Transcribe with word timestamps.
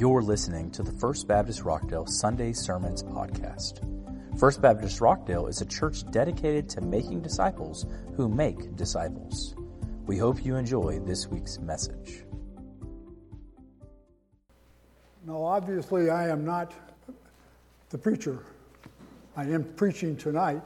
You're 0.00 0.22
listening 0.22 0.70
to 0.70 0.82
the 0.82 0.92
First 0.92 1.28
Baptist 1.28 1.60
Rockdale 1.60 2.06
Sunday 2.06 2.54
Sermons 2.54 3.02
podcast. 3.02 3.86
First 4.38 4.62
Baptist 4.62 5.02
Rockdale 5.02 5.46
is 5.46 5.60
a 5.60 5.66
church 5.66 6.10
dedicated 6.10 6.70
to 6.70 6.80
making 6.80 7.20
disciples 7.20 7.84
who 8.16 8.26
make 8.26 8.76
disciples. 8.76 9.54
We 10.06 10.16
hope 10.16 10.42
you 10.42 10.56
enjoy 10.56 11.00
this 11.00 11.28
week's 11.28 11.58
message. 11.58 12.24
Now, 15.26 15.42
obviously, 15.42 16.08
I 16.08 16.30
am 16.30 16.46
not 16.46 16.72
the 17.90 17.98
preacher. 17.98 18.38
I 19.36 19.42
am 19.42 19.64
preaching 19.64 20.16
tonight. 20.16 20.62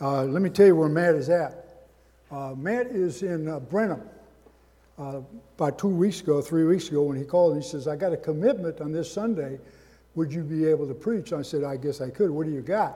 Uh, 0.00 0.22
let 0.22 0.40
me 0.40 0.50
tell 0.50 0.66
you 0.66 0.76
where 0.76 0.88
Matt 0.88 1.16
is 1.16 1.30
at. 1.30 1.88
Uh, 2.30 2.54
Matt 2.56 2.86
is 2.86 3.24
in 3.24 3.48
uh, 3.48 3.58
Brenham 3.58 4.02
uh, 5.02 5.20
about 5.56 5.78
two 5.78 5.88
weeks 5.88 6.20
ago, 6.20 6.40
three 6.40 6.64
weeks 6.64 6.88
ago, 6.88 7.02
when 7.02 7.16
he 7.16 7.24
called, 7.24 7.56
he 7.56 7.62
says, 7.62 7.88
I 7.88 7.96
got 7.96 8.12
a 8.12 8.16
commitment 8.16 8.80
on 8.80 8.92
this 8.92 9.12
Sunday. 9.12 9.58
Would 10.14 10.32
you 10.32 10.42
be 10.44 10.66
able 10.66 10.86
to 10.86 10.94
preach? 10.94 11.32
I 11.32 11.42
said, 11.42 11.64
I 11.64 11.76
guess 11.76 12.00
I 12.00 12.10
could. 12.10 12.30
What 12.30 12.46
do 12.46 12.52
you 12.52 12.60
got? 12.60 12.94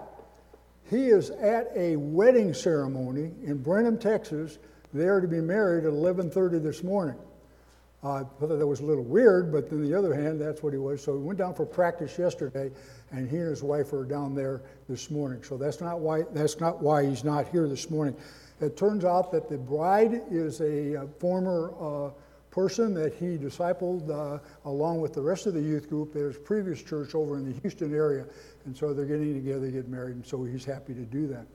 He 0.88 1.08
is 1.08 1.30
at 1.30 1.70
a 1.74 1.96
wedding 1.96 2.54
ceremony 2.54 3.32
in 3.44 3.60
Brenham, 3.60 3.98
Texas. 3.98 4.58
They're 4.94 5.20
to 5.20 5.26
be 5.26 5.40
married 5.40 5.84
at 5.84 5.92
11:30 5.92 6.62
this 6.62 6.84
morning. 6.84 7.16
Uh, 8.04 8.12
I 8.12 8.24
thought 8.38 8.56
that 8.56 8.66
was 8.66 8.80
a 8.80 8.84
little 8.84 9.02
weird, 9.02 9.50
but 9.50 9.72
on 9.72 9.82
the 9.82 9.92
other 9.92 10.14
hand, 10.14 10.40
that's 10.40 10.62
what 10.62 10.72
he 10.72 10.78
was. 10.78 11.02
So 11.02 11.16
he 11.16 11.22
went 11.22 11.38
down 11.40 11.54
for 11.54 11.66
practice 11.66 12.16
yesterday, 12.16 12.70
and 13.10 13.28
he 13.28 13.38
and 13.38 13.48
his 13.48 13.64
wife 13.64 13.92
are 13.92 14.04
down 14.04 14.34
there 14.34 14.62
this 14.88 15.10
morning. 15.10 15.42
So 15.42 15.56
that's 15.56 15.80
not 15.80 15.98
why 15.98 16.22
that's 16.32 16.60
not 16.60 16.80
why 16.80 17.04
he's 17.04 17.24
not 17.24 17.48
here 17.48 17.66
this 17.66 17.90
morning. 17.90 18.14
It 18.60 18.76
turns 18.76 19.04
out 19.04 19.30
that 19.32 19.48
the 19.48 19.58
bride 19.58 20.22
is 20.30 20.60
a, 20.60 21.06
former 21.18 21.72
uh, 21.78 22.10
person 22.50 22.94
that 22.94 23.14
he 23.14 23.36
discipled 23.36 24.08
uh, 24.08 24.38
along 24.64 25.02
with 25.02 25.12
the 25.12 25.20
rest 25.20 25.46
of 25.46 25.52
the 25.52 25.60
youth 25.60 25.90
group 25.90 26.16
at 26.16 26.22
his 26.22 26.38
previous 26.38 26.82
church 26.82 27.14
over 27.14 27.36
in 27.36 27.52
the 27.52 27.60
Houston 27.60 27.94
area. 27.94 28.24
And 28.64 28.74
so 28.74 28.94
they're 28.94 29.04
getting 29.04 29.34
together 29.34 29.66
to 29.66 29.72
get 29.72 29.88
married, 29.88 30.16
and 30.16 30.26
so 30.26 30.42
he's 30.42 30.64
happy 30.64 30.94
to 30.94 31.02
do 31.02 31.26
that. 31.28 31.46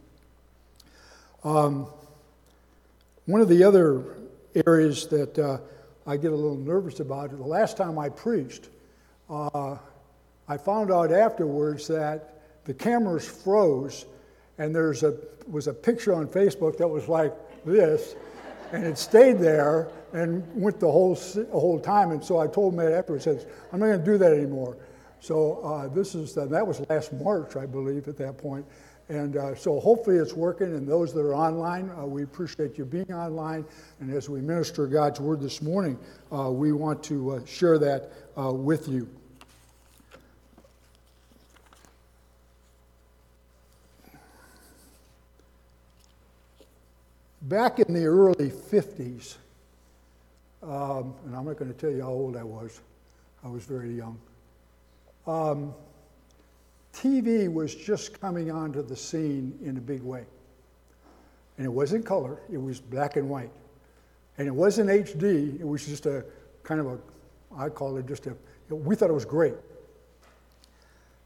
Um, 1.43 1.87
one 3.25 3.41
of 3.41 3.49
the 3.49 3.63
other 3.63 4.17
areas 4.67 5.07
that 5.07 5.39
uh, 5.39 5.57
I 6.05 6.17
get 6.17 6.31
a 6.31 6.35
little 6.35 6.55
nervous 6.55 6.99
about, 6.99 7.31
the 7.31 7.43
last 7.43 7.77
time 7.77 7.97
I 7.97 8.09
preached, 8.09 8.69
uh, 9.27 9.77
I 10.47 10.57
found 10.57 10.91
out 10.91 11.11
afterwards 11.11 11.87
that 11.87 12.41
the 12.65 12.73
cameras 12.73 13.27
froze 13.27 14.05
and 14.61 14.75
there's 14.75 15.01
a 15.01 15.17
was 15.47 15.67
a 15.67 15.73
picture 15.73 16.13
on 16.13 16.27
Facebook 16.27 16.77
that 16.77 16.87
was 16.87 17.07
like 17.07 17.33
this, 17.65 18.15
and 18.71 18.85
it 18.85 18.97
stayed 18.97 19.39
there 19.39 19.89
and 20.13 20.45
went 20.53 20.79
the 20.79 20.91
whole 20.91 21.15
whole 21.51 21.79
time. 21.79 22.11
And 22.11 22.23
so 22.23 22.37
I 22.37 22.45
told 22.47 22.75
Matt 22.75 22.91
afterwards, 22.91 23.23
says, 23.23 23.47
"I'm 23.73 23.79
not 23.79 23.87
going 23.87 23.99
to 23.99 24.05
do 24.05 24.17
that 24.19 24.31
anymore." 24.31 24.77
So 25.19 25.61
uh, 25.63 25.87
this 25.87 26.13
is 26.13 26.33
the, 26.33 26.45
that 26.45 26.65
was 26.65 26.79
last 26.89 27.11
March, 27.13 27.55
I 27.55 27.65
believe, 27.65 28.07
at 28.07 28.17
that 28.17 28.37
point. 28.37 28.65
And 29.09 29.35
uh, 29.35 29.55
so 29.55 29.79
hopefully 29.79 30.17
it's 30.17 30.33
working. 30.33 30.67
And 30.67 30.87
those 30.87 31.13
that 31.13 31.21
are 31.21 31.35
online, 31.35 31.91
uh, 31.97 32.05
we 32.05 32.23
appreciate 32.23 32.77
you 32.77 32.85
being 32.85 33.11
online. 33.13 33.65
And 33.99 34.13
as 34.13 34.29
we 34.29 34.41
minister 34.41 34.87
God's 34.87 35.19
word 35.19 35.41
this 35.41 35.61
morning, 35.61 35.99
uh, 36.31 36.49
we 36.49 36.71
want 36.71 37.03
to 37.05 37.31
uh, 37.31 37.45
share 37.45 37.77
that 37.79 38.11
uh, 38.37 38.51
with 38.53 38.87
you. 38.87 39.09
Back 47.43 47.79
in 47.79 47.93
the 47.93 48.05
early 48.05 48.49
50s, 48.49 49.35
um, 50.63 51.15
and 51.25 51.35
I'm 51.35 51.45
not 51.45 51.57
going 51.57 51.73
to 51.73 51.77
tell 51.77 51.89
you 51.89 52.01
how 52.01 52.09
old 52.09 52.37
I 52.37 52.43
was, 52.43 52.81
I 53.43 53.47
was 53.47 53.63
very 53.65 53.93
young. 53.93 54.19
Um, 55.25 55.73
TV 56.93 57.51
was 57.51 57.73
just 57.73 58.19
coming 58.19 58.51
onto 58.51 58.81
the 58.83 58.95
scene 58.95 59.57
in 59.63 59.77
a 59.77 59.81
big 59.81 60.01
way. 60.01 60.25
And 61.57 61.65
it 61.65 61.69
wasn't 61.69 62.05
color, 62.05 62.39
it 62.51 62.57
was 62.57 62.79
black 62.79 63.15
and 63.15 63.29
white. 63.29 63.51
And 64.37 64.47
it 64.47 64.51
wasn't 64.51 64.89
HD, 64.89 65.59
it 65.59 65.67
was 65.67 65.85
just 65.85 66.05
a 66.05 66.25
kind 66.63 66.79
of 66.79 66.87
a, 66.87 66.97
I 67.57 67.69
call 67.69 67.97
it 67.97 68.07
just 68.07 68.27
a, 68.27 68.35
we 68.69 68.95
thought 68.95 69.09
it 69.09 69.13
was 69.13 69.25
great. 69.25 69.55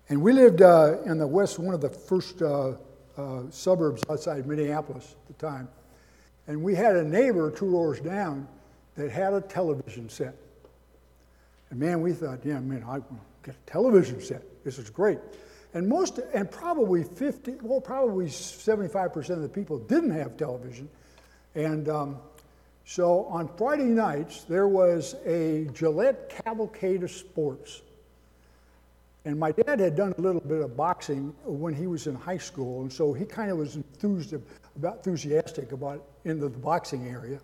And 0.09 0.21
we 0.21 0.33
lived 0.33 0.61
uh, 0.61 0.97
in 1.05 1.17
the 1.17 1.27
west, 1.27 1.57
one 1.57 1.73
of 1.73 1.81
the 1.81 1.89
first 1.89 2.41
uh, 2.41 2.73
uh, 3.17 3.41
suburbs 3.49 4.03
outside 4.09 4.45
Minneapolis 4.45 5.15
at 5.29 5.39
the 5.39 5.45
time. 5.45 5.67
And 6.47 6.61
we 6.61 6.75
had 6.75 6.95
a 6.95 7.03
neighbor 7.03 7.49
two 7.51 7.71
doors 7.71 7.99
down 7.99 8.47
that 8.95 9.11
had 9.11 9.33
a 9.33 9.41
television 9.41 10.09
set. 10.09 10.35
And 11.69 11.79
man, 11.79 12.01
we 12.01 12.13
thought, 12.13 12.39
yeah, 12.45 12.59
man, 12.59 12.83
I 12.87 12.99
get 13.43 13.55
a 13.55 13.69
television 13.69 14.21
set. 14.21 14.43
This 14.63 14.77
is 14.77 14.89
great. 14.89 15.19
And 15.73 15.89
most, 15.89 16.19
and 16.33 16.49
probably 16.49 17.03
50, 17.03 17.55
well, 17.61 17.81
probably 17.81 18.27
75% 18.27 19.29
of 19.31 19.41
the 19.41 19.49
people 19.49 19.79
didn't 19.79 20.11
have 20.11 20.37
television. 20.37 20.87
And 21.53 21.89
um, 21.89 22.17
so 22.85 23.25
on 23.25 23.49
Friday 23.57 23.83
nights, 23.83 24.43
there 24.43 24.67
was 24.67 25.15
a 25.25 25.67
Gillette 25.73 26.29
Cavalcade 26.29 27.03
of 27.03 27.11
Sports. 27.11 27.81
And 29.25 29.39
my 29.39 29.51
dad 29.51 29.79
had 29.79 29.95
done 29.95 30.13
a 30.17 30.21
little 30.21 30.39
bit 30.39 30.61
of 30.61 30.77
boxing 30.77 31.33
when 31.43 31.73
he 31.73 31.87
was 31.87 32.05
in 32.05 32.13
high 32.13 32.37
school, 32.37 32.81
and 32.81 32.93
so 32.93 33.11
he 33.11 33.25
kind 33.25 33.49
of 33.49 33.57
was 33.57 33.75
enthused 33.75 34.33
enthusiastic 34.81 35.71
about 35.71 36.03
into 36.23 36.49
the 36.49 36.57
boxing 36.57 37.07
area. 37.07 37.39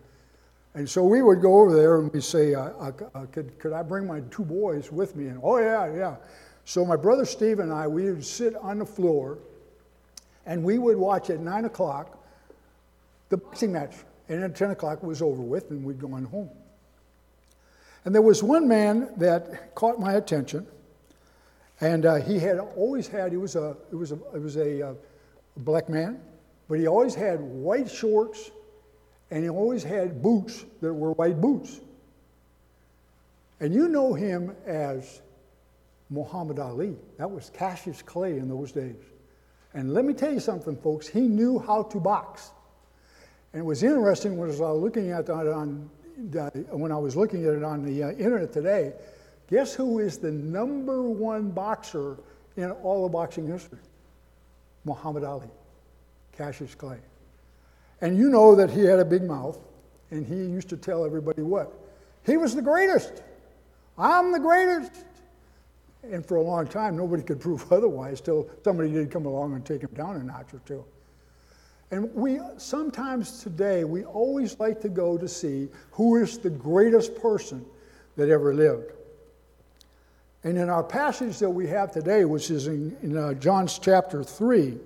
And 0.74 0.90
so 0.90 1.04
we 1.04 1.22
would 1.22 1.42
go 1.42 1.60
over 1.60 1.76
there 1.76 2.00
and 2.00 2.12
we'd 2.12 2.24
say, 2.24 2.56
uh, 2.56 2.92
could, 3.32 3.58
could 3.60 3.74
I 3.74 3.84
bring 3.84 4.08
my 4.08 4.22
two 4.32 4.44
boys 4.44 4.92
with 4.92 5.16
me? 5.16 5.28
And 5.28 5.40
oh, 5.44 5.58
yeah, 5.58 5.94
yeah. 5.94 6.16
So 6.64 6.86
my 6.86 6.96
brother 6.96 7.26
Steve 7.26 7.60
and 7.60 7.74
I, 7.74 7.88
we 7.88 8.10
would 8.10 8.26
sit 8.26 8.56
on 8.56 8.80
the 8.80 8.86
floor 8.86 9.40
and 10.46 10.64
we 10.64 10.78
would 10.78 10.98
watch 10.98 11.30
at 11.30 11.40
9 11.40 11.66
o'clock 11.66 12.18
the 13.30 13.38
boxing 13.38 13.74
match. 13.74 13.96
And 14.30 14.44
at 14.44 14.56
10 14.56 14.72
o'clock 14.72 15.00
it 15.04 15.06
was 15.06 15.22
over 15.22 15.42
with 15.42 15.72
and 15.72 15.84
we'd 15.84 16.00
go 16.00 16.14
on 16.14 16.24
home. 16.26 16.50
And 18.06 18.16
there 18.16 18.22
was 18.22 18.42
one 18.42 18.68
man 18.68 19.10
that 19.18 19.76
caught 19.76 20.00
my 20.00 20.14
attention. 20.14 20.66
And 21.82 22.06
uh, 22.06 22.16
he 22.16 22.40
had 22.40 22.60
always 22.60 23.08
had, 23.08 23.32
he 23.32 23.38
was 23.38 23.56
a, 23.56 23.76
it 23.92 23.96
was 23.96 24.12
a, 24.12 24.16
it 24.34 24.42
was 24.42 24.56
a, 24.56 24.90
uh, 24.90 24.94
a 25.56 25.60
black 25.60 25.90
man, 25.90 26.22
but 26.72 26.80
he 26.80 26.88
always 26.88 27.14
had 27.14 27.42
white 27.42 27.92
shorts 27.92 28.50
and 29.30 29.44
he 29.44 29.50
always 29.50 29.84
had 29.84 30.22
boots 30.22 30.64
that 30.80 30.94
were 30.94 31.12
white 31.12 31.42
boots. 31.42 31.82
And 33.60 33.74
you 33.74 33.90
know 33.90 34.14
him 34.14 34.56
as 34.66 35.22
Muhammad 36.10 36.60
Ali. 36.60 36.96
That 37.18 37.30
was 37.30 37.52
Cassius 37.54 38.02
Clay 38.02 38.38
in 38.38 38.48
those 38.48 38.72
days. 38.72 38.96
And 39.74 39.94
let 39.94 40.06
me 40.06 40.14
tell 40.14 40.32
you 40.34 40.40
something, 40.40 40.78
folks, 40.78 41.10
he 41.10 41.20
knew 41.20 41.60
how 41.60 41.84
to 41.84 42.00
box. 42.00 42.52
And 43.52 43.64
it 43.64 43.66
was 43.66 43.84
interesting 43.84 44.38
when 44.38 44.48
I 44.48 44.52
was 44.52 44.62
looking 44.62 45.12
at 45.12 45.26
that 45.26 45.52
on, 45.52 45.90
when 46.70 46.94
I 46.94 46.98
was 46.98 47.18
looking 47.18 47.44
at 47.44 47.56
it 47.56 47.64
on 47.66 47.84
the 47.84 48.02
uh, 48.02 48.12
internet 48.12 48.54
today. 48.54 48.94
Guess 49.50 49.74
who 49.74 50.00
is 50.00 50.20
the 50.20 50.32
number 50.32 51.02
one 51.02 51.52
boxer 51.52 52.16
in 52.56 52.72
all 52.72 53.06
of 53.06 53.12
boxing 53.12 53.46
history? 53.46 53.80
Muhammad 54.86 55.26
Ali, 55.26 55.50
Cassius 56.38 56.76
Clay. 56.76 56.98
And 58.02 58.18
you 58.18 58.30
know 58.30 58.56
that 58.56 58.70
he 58.70 58.82
had 58.84 59.00
a 59.00 59.06
big 59.06 59.24
mouth, 59.24 59.60
and 60.10 60.26
he 60.26 60.36
used 60.36 60.70
to 60.70 60.78
tell 60.78 61.06
everybody 61.06 61.42
what? 61.42 61.74
He 62.26 62.38
was 62.38 62.56
the 62.56 62.62
greatest. 62.62 63.22
I'm 63.98 64.32
the 64.32 64.40
greatest. 64.40 64.92
And 66.04 66.26
for 66.26 66.38
a 66.38 66.42
long 66.42 66.68
time, 66.68 66.98
nobody 66.98 67.24
could 67.24 67.40
prove 67.40 67.72
otherwise 67.72 68.22
till 68.22 68.50
somebody 68.64 68.92
did 68.92 69.12
come 69.12 69.26
along 69.26 69.54
and 69.54 69.66
take 69.66 69.82
him 69.82 69.92
down 69.94 70.16
a 70.16 70.24
notch 70.24 70.54
or 70.54 70.62
two. 70.66 70.84
And 71.92 72.14
we 72.16 72.40
sometimes 72.58 73.44
today, 73.44 73.84
we 73.84 74.06
always 74.06 74.58
like 74.60 74.80
to 74.82 74.90
go 74.90 75.18
to 75.18 75.28
see 75.28 75.68
who 75.92 76.16
is 76.16 76.38
the 76.38 76.50
greatest 76.50 77.16
person 77.22 77.66
that 78.16 78.30
ever 78.30 78.54
lived. 78.54 78.94
And 80.44 80.58
in 80.58 80.70
our 80.70 80.84
passage 80.84 81.38
that 81.40 81.50
we 81.50 81.68
have 81.68 81.92
today, 81.92 82.26
which 82.26 82.50
is 82.50 82.68
in, 82.68 82.98
in 83.04 83.18
uh, 83.18 83.34
John's 83.34 83.78
chapter 83.78 84.24
3, 84.24 84.80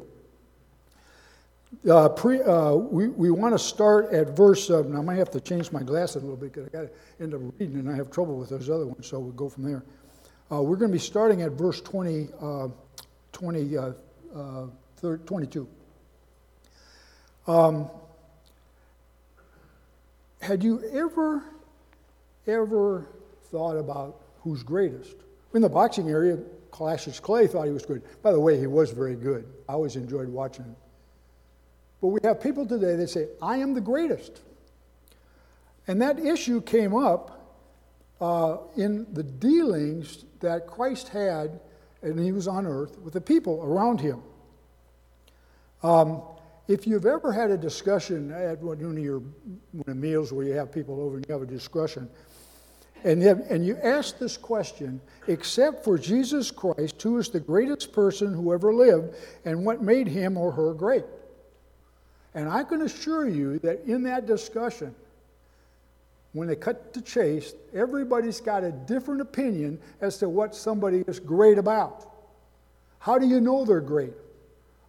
uh, 1.90 2.10
pre, 2.10 2.42
uh, 2.42 2.74
we, 2.74 3.08
we 3.08 3.32
want 3.32 3.54
to 3.54 3.60
start 3.60 4.12
at 4.14 4.36
verse, 4.36 4.70
uh, 4.70 4.80
I 4.80 5.02
might 5.02 5.18
have 5.18 5.32
to 5.32 5.40
change 5.40 5.72
my 5.72 5.84
glasses 5.84 6.18
a 6.18 6.20
little 6.20 6.36
bit 6.36 6.54
because 6.54 6.68
I 6.68 6.70
got 6.70 6.82
to 6.82 7.24
end 7.24 7.34
up 7.34 7.42
reading 7.60 7.80
and 7.80 7.90
I 7.90 7.96
have 7.96 8.12
trouble 8.12 8.38
with 8.38 8.50
those 8.50 8.70
other 8.70 8.86
ones, 8.86 9.08
so 9.08 9.20
we'll 9.20 9.32
go 9.32 9.50
from 9.50 9.64
there. 9.64 9.84
Uh, 10.52 10.62
we're 10.62 10.76
going 10.76 10.92
to 10.92 10.96
be 10.96 11.00
starting 11.00 11.42
at 11.42 11.54
verse 11.54 11.82
20, 11.82 12.30
uh, 12.40 12.68
20 13.32 13.78
uh, 13.78 13.94
22. 15.02 15.68
Um, 17.48 17.90
had 20.42 20.64
you 20.64 20.84
ever, 20.92 21.44
ever 22.48 23.08
thought 23.52 23.78
about 23.78 24.22
who's 24.42 24.64
greatest? 24.64 25.16
In 25.54 25.62
the 25.62 25.70
boxing 25.70 26.10
area, 26.10 26.38
Cassius 26.72 27.20
Clay 27.20 27.48
thought 27.48 27.66
he 27.66 27.72
was 27.72 27.86
good. 27.86 28.02
By 28.22 28.32
the 28.32 28.40
way, 28.40 28.60
he 28.60 28.68
was 28.68 28.92
very 28.92 29.16
good. 29.16 29.46
I 29.70 29.74
always 29.74 29.96
enjoyed 29.96 30.28
watching 30.28 30.66
him. 30.66 30.76
But 32.02 32.08
we 32.08 32.20
have 32.24 32.42
people 32.42 32.66
today 32.66 32.96
that 32.96 33.10
say, 33.10 33.28
I 33.42 33.58
am 33.58 33.74
the 33.74 33.82
greatest. 33.82 34.42
And 35.88 36.02
that 36.02 36.20
issue 36.20 36.62
came 36.62 36.96
up 36.96 37.58
uh, 38.20 38.58
in 38.76 39.06
the 39.14 39.24
dealings 39.24 40.26
that 40.40 40.68
Christ 40.68 41.10
had, 41.10 41.60
and 42.02 42.20
he 42.20 42.32
was 42.32 42.48
on 42.48 42.66
earth, 42.66 42.98
with 43.00 43.14
the 43.14 43.22
people 43.22 43.62
around 43.64 44.00
him. 44.00 44.22
Um, 45.84 46.22
if 46.68 46.88
you've 46.88 47.06
ever 47.06 47.32
had 47.32 47.52
a 47.52 47.58
discussion 47.58 48.32
at 48.32 48.60
one 48.60 48.82
of 48.82 48.98
your 48.98 49.22
meals 49.86 50.34
where 50.34 50.46
you 50.46 50.54
have 50.54 50.72
people 50.72 51.00
over 51.00 51.18
and 51.18 51.26
you 51.28 51.34
have 51.34 51.44
a 51.44 51.46
discussion, 51.46 52.10
and, 53.04 53.22
and 53.22 53.64
you 53.64 53.78
ask 53.84 54.18
this 54.18 54.36
question, 54.36 55.00
except 55.28 55.84
for 55.84 55.96
Jesus 55.96 56.50
Christ, 56.50 57.00
who 57.04 57.20
is 57.20 57.30
the 57.30 57.40
greatest 57.40 57.94
person 57.94 58.34
who 58.34 58.52
ever 58.52 58.74
lived, 58.74 59.16
and 59.46 59.64
what 59.64 59.84
made 59.84 60.08
him 60.08 60.38
or 60.38 60.52
her 60.52 60.74
great? 60.74 61.06
And 62.36 62.50
I 62.50 62.64
can 62.64 62.82
assure 62.82 63.28
you 63.28 63.60
that 63.60 63.86
in 63.86 64.04
that 64.04 64.28
discussion, 64.28 64.94
when 66.34 66.50
they 66.50 66.56
cut 66.58 66.94
to 66.94 67.02
chase, 67.02 67.54
everybody's 67.74 68.42
got 68.42 68.66
a 68.66 68.72
different 68.72 69.22
opinion 69.22 69.80
as 70.02 70.18
to 70.18 70.28
what 70.28 70.54
somebody 70.54 71.04
is 71.08 71.18
great 71.18 71.58
about. 71.58 72.12
How 73.00 73.18
do 73.18 73.26
you 73.26 73.40
know 73.40 73.64
they're 73.64 73.80
great? 73.80 74.14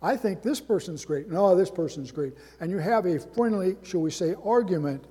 I 0.03 0.17
think 0.17 0.43
this 0.43 0.61
person's 0.61 1.05
great. 1.05 1.31
No, 1.31 1.55
this 1.55 1.71
person's 1.71 2.11
great. 2.11 2.35
And 2.61 2.71
you 2.71 2.79
have 2.79 3.07
a 3.07 3.21
friendly, 3.21 3.77
shall 3.85 4.01
we 4.01 4.11
say, 4.11 4.35
argument 4.45 5.05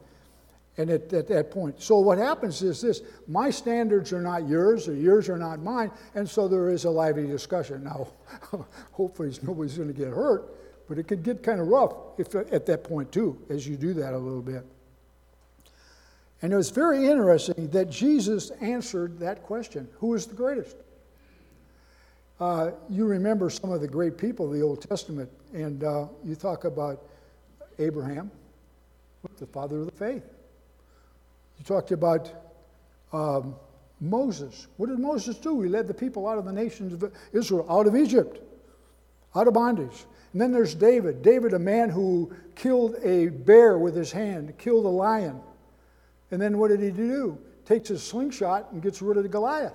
and 0.78 0.90
at, 0.90 1.14
at 1.14 1.28
that 1.30 1.52
point. 1.52 1.82
So 1.82 2.00
what 2.00 2.18
happens 2.18 2.62
is 2.62 2.82
this 2.82 3.02
my 3.28 3.50
standards 3.50 4.12
are 4.12 4.22
not 4.22 4.48
yours, 4.48 4.90
or 4.90 4.94
yours 4.94 5.30
are 5.30 5.38
not 5.38 5.60
mine, 5.62 5.90
and 6.16 6.30
so 6.30 6.48
there 6.48 6.70
is 6.70 6.84
a 6.84 6.90
lively 6.90 7.28
discussion. 7.28 7.84
Now, 7.84 8.10
hopefully 8.92 9.34
nobody's 9.42 9.78
going 9.78 9.94
to 9.94 9.98
get 9.98 10.10
hurt, 10.10 10.54
but 10.88 10.98
it 10.98 11.08
could 11.08 11.24
get 11.24 11.44
kind 11.44 11.60
of 11.60 11.68
rough 11.68 11.94
if, 12.18 12.34
at 12.36 12.66
that 12.66 12.84
point 12.84 13.12
too, 13.12 13.38
as 13.50 13.68
you 13.68 13.76
do 13.76 13.94
that 13.94 14.14
a 14.14 14.18
little 14.18 14.42
bit. 14.42 14.66
And 16.42 16.54
it 16.54 16.56
was 16.56 16.70
very 16.70 17.08
interesting 17.08 17.70
that 17.70 17.90
Jesus 17.90 18.52
answered 18.62 19.20
that 19.20 19.44
question 19.44 19.88
Who 20.00 20.14
is 20.14 20.26
the 20.26 20.36
greatest? 20.36 20.76
Uh, 22.40 22.72
you 22.90 23.06
remember 23.06 23.50
some 23.50 23.72
of 23.72 23.80
the 23.80 23.88
great 23.88 24.18
people 24.18 24.48
of 24.48 24.54
the 24.54 24.62
Old 24.62 24.82
Testament, 24.88 25.30
and 25.54 25.84
uh, 25.84 26.08
you 26.24 26.36
talk 26.36 26.66
about 26.66 27.02
Abraham, 27.80 28.30
the 29.40 29.46
father 29.46 29.80
of 29.80 29.86
the 29.86 29.92
faith. 29.92 30.24
You 31.58 31.66
talked 31.66 31.92
about 31.92 32.30
um, 33.14 33.56
Moses. 34.02 34.68
What 34.78 34.90
did 34.90 35.00
Moses 35.00 35.38
do? 35.38 35.62
He 35.62 35.70
led 35.70 35.88
the 35.88 35.94
people 35.94 36.28
out 36.28 36.38
of 36.38 36.46
the 36.46 36.52
nations 36.52 36.94
of 36.94 37.12
Israel, 37.32 37.66
out 37.70 37.88
of 37.88 37.96
Egypt, 37.96 38.40
out 39.34 39.48
of 39.48 39.54
bondage. 39.54 40.06
And 40.36 40.42
then 40.42 40.52
there's 40.52 40.76
David. 40.76 41.22
David, 41.22 41.54
a 41.54 41.60
man 41.60 41.90
who 41.90 42.30
killed 42.56 42.98
a 43.02 43.30
bear 43.30 43.78
with 43.78 43.96
his 43.96 44.12
hand, 44.12 44.54
killed 44.58 44.84
a 44.84 44.90
lion. 44.90 45.40
And 46.30 46.42
then 46.42 46.58
what 46.58 46.72
did 46.72 46.82
he 46.82 46.92
do? 46.92 47.38
Takes 47.64 47.88
his 47.88 48.04
slingshot 48.04 48.70
and 48.74 48.84
gets 48.84 49.02
rid 49.02 49.16
of 49.16 49.32
Goliath. 49.32 49.72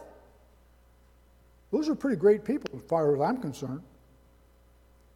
Those 1.73 1.89
are 1.89 1.95
pretty 1.95 2.19
great 2.19 2.45
people, 2.45 2.79
as 2.79 2.83
far 2.83 3.15
as 3.15 3.23
I'm 3.23 3.39
concerned. 3.39 3.81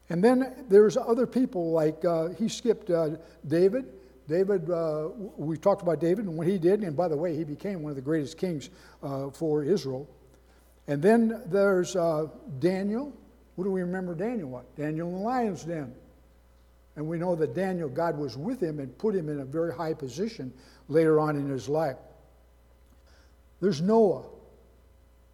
And 0.09 0.25
then 0.25 0.65
there's 0.71 0.97
other 0.97 1.27
people 1.27 1.73
like 1.73 2.03
uh, 2.07 2.29
he 2.29 2.49
skipped 2.49 2.89
uh, 2.89 3.11
David. 3.47 3.85
David, 4.27 4.71
uh, 4.71 5.11
we 5.37 5.59
talked 5.59 5.83
about 5.83 6.01
David 6.01 6.25
and 6.25 6.39
what 6.39 6.47
he 6.47 6.57
did, 6.57 6.81
and 6.81 6.97
by 6.97 7.07
the 7.07 7.19
way, 7.19 7.37
he 7.37 7.45
became 7.45 7.83
one 7.83 7.91
of 7.91 7.97
the 7.97 8.01
greatest 8.01 8.39
kings 8.39 8.71
uh, 9.03 9.29
for 9.29 9.63
Israel. 9.63 10.09
And 10.89 11.03
then 11.03 11.43
there's 11.49 11.97
uh, 11.97 12.29
Daniel. 12.61 13.13
What 13.57 13.65
do 13.65 13.71
we 13.71 13.83
remember 13.83 14.15
Daniel? 14.15 14.49
What? 14.49 14.77
Daniel 14.77 15.09
in 15.09 15.15
the 15.15 15.21
lion's 15.21 15.65
den. 15.65 15.95
And 16.97 17.09
we 17.09 17.19
know 17.19 17.35
that 17.35 17.55
Daniel, 17.55 17.89
God 17.89 18.17
was 18.17 18.37
with 18.37 18.63
him 18.63 18.79
and 18.79 18.97
put 18.99 19.15
him 19.15 19.29
in 19.29 19.41
a 19.41 19.45
very 19.45 19.73
high 19.73 19.95
position 19.95 20.53
later 20.89 21.19
on 21.19 21.37
in 21.37 21.49
his 21.49 21.69
life. 21.69 21.97
There's 23.61 23.81
Noah. 23.81 24.25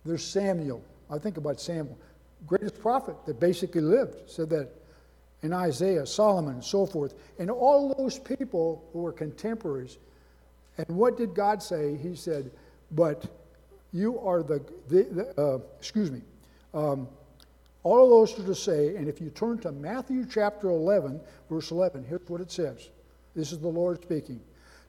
There's 0.05 0.25
Samuel. 0.25 0.83
I 1.11 1.19
think 1.19 1.37
about 1.37 1.61
Samuel, 1.61 1.99
greatest 2.47 2.81
prophet 2.81 3.17
that 3.27 3.41
basically 3.41 3.81
lived, 3.81 4.31
said 4.31 4.49
that 4.51 4.69
in 5.43 5.53
Isaiah, 5.53 6.07
Solomon, 6.07 6.55
and 6.55 6.65
so 6.65 6.87
forth. 6.87 7.15
And 7.39 7.51
all 7.51 7.95
those 7.95 8.19
people 8.19 8.85
who 8.93 9.01
were 9.01 9.13
contemporaries. 9.13 9.99
And 10.79 10.97
what 10.97 11.17
did 11.17 11.35
God 11.35 11.63
say? 11.63 11.97
He 11.97 12.15
said, 12.15 12.51
But 12.93 13.25
you 13.93 14.19
are 14.21 14.43
the, 14.43 14.63
the, 14.89 15.03
the 15.03 15.43
uh, 15.43 15.59
excuse 15.79 16.11
me, 16.11 16.23
um, 16.73 17.09
all 17.83 18.05
of 18.05 18.11
those 18.11 18.39
are 18.39 18.47
to 18.47 18.55
say, 18.55 18.97
and 18.97 19.09
if 19.09 19.21
you 19.21 19.31
turn 19.31 19.59
to 19.59 19.73
Matthew 19.73 20.27
chapter 20.27 20.69
11, 20.69 21.21
verse 21.49 21.71
11, 21.71 22.05
here's 22.05 22.29
what 22.29 22.41
it 22.41 22.53
says. 22.53 22.91
This 23.35 23.53
is 23.53 23.59
the 23.59 23.69
Lord 23.69 24.03
speaking. 24.03 24.41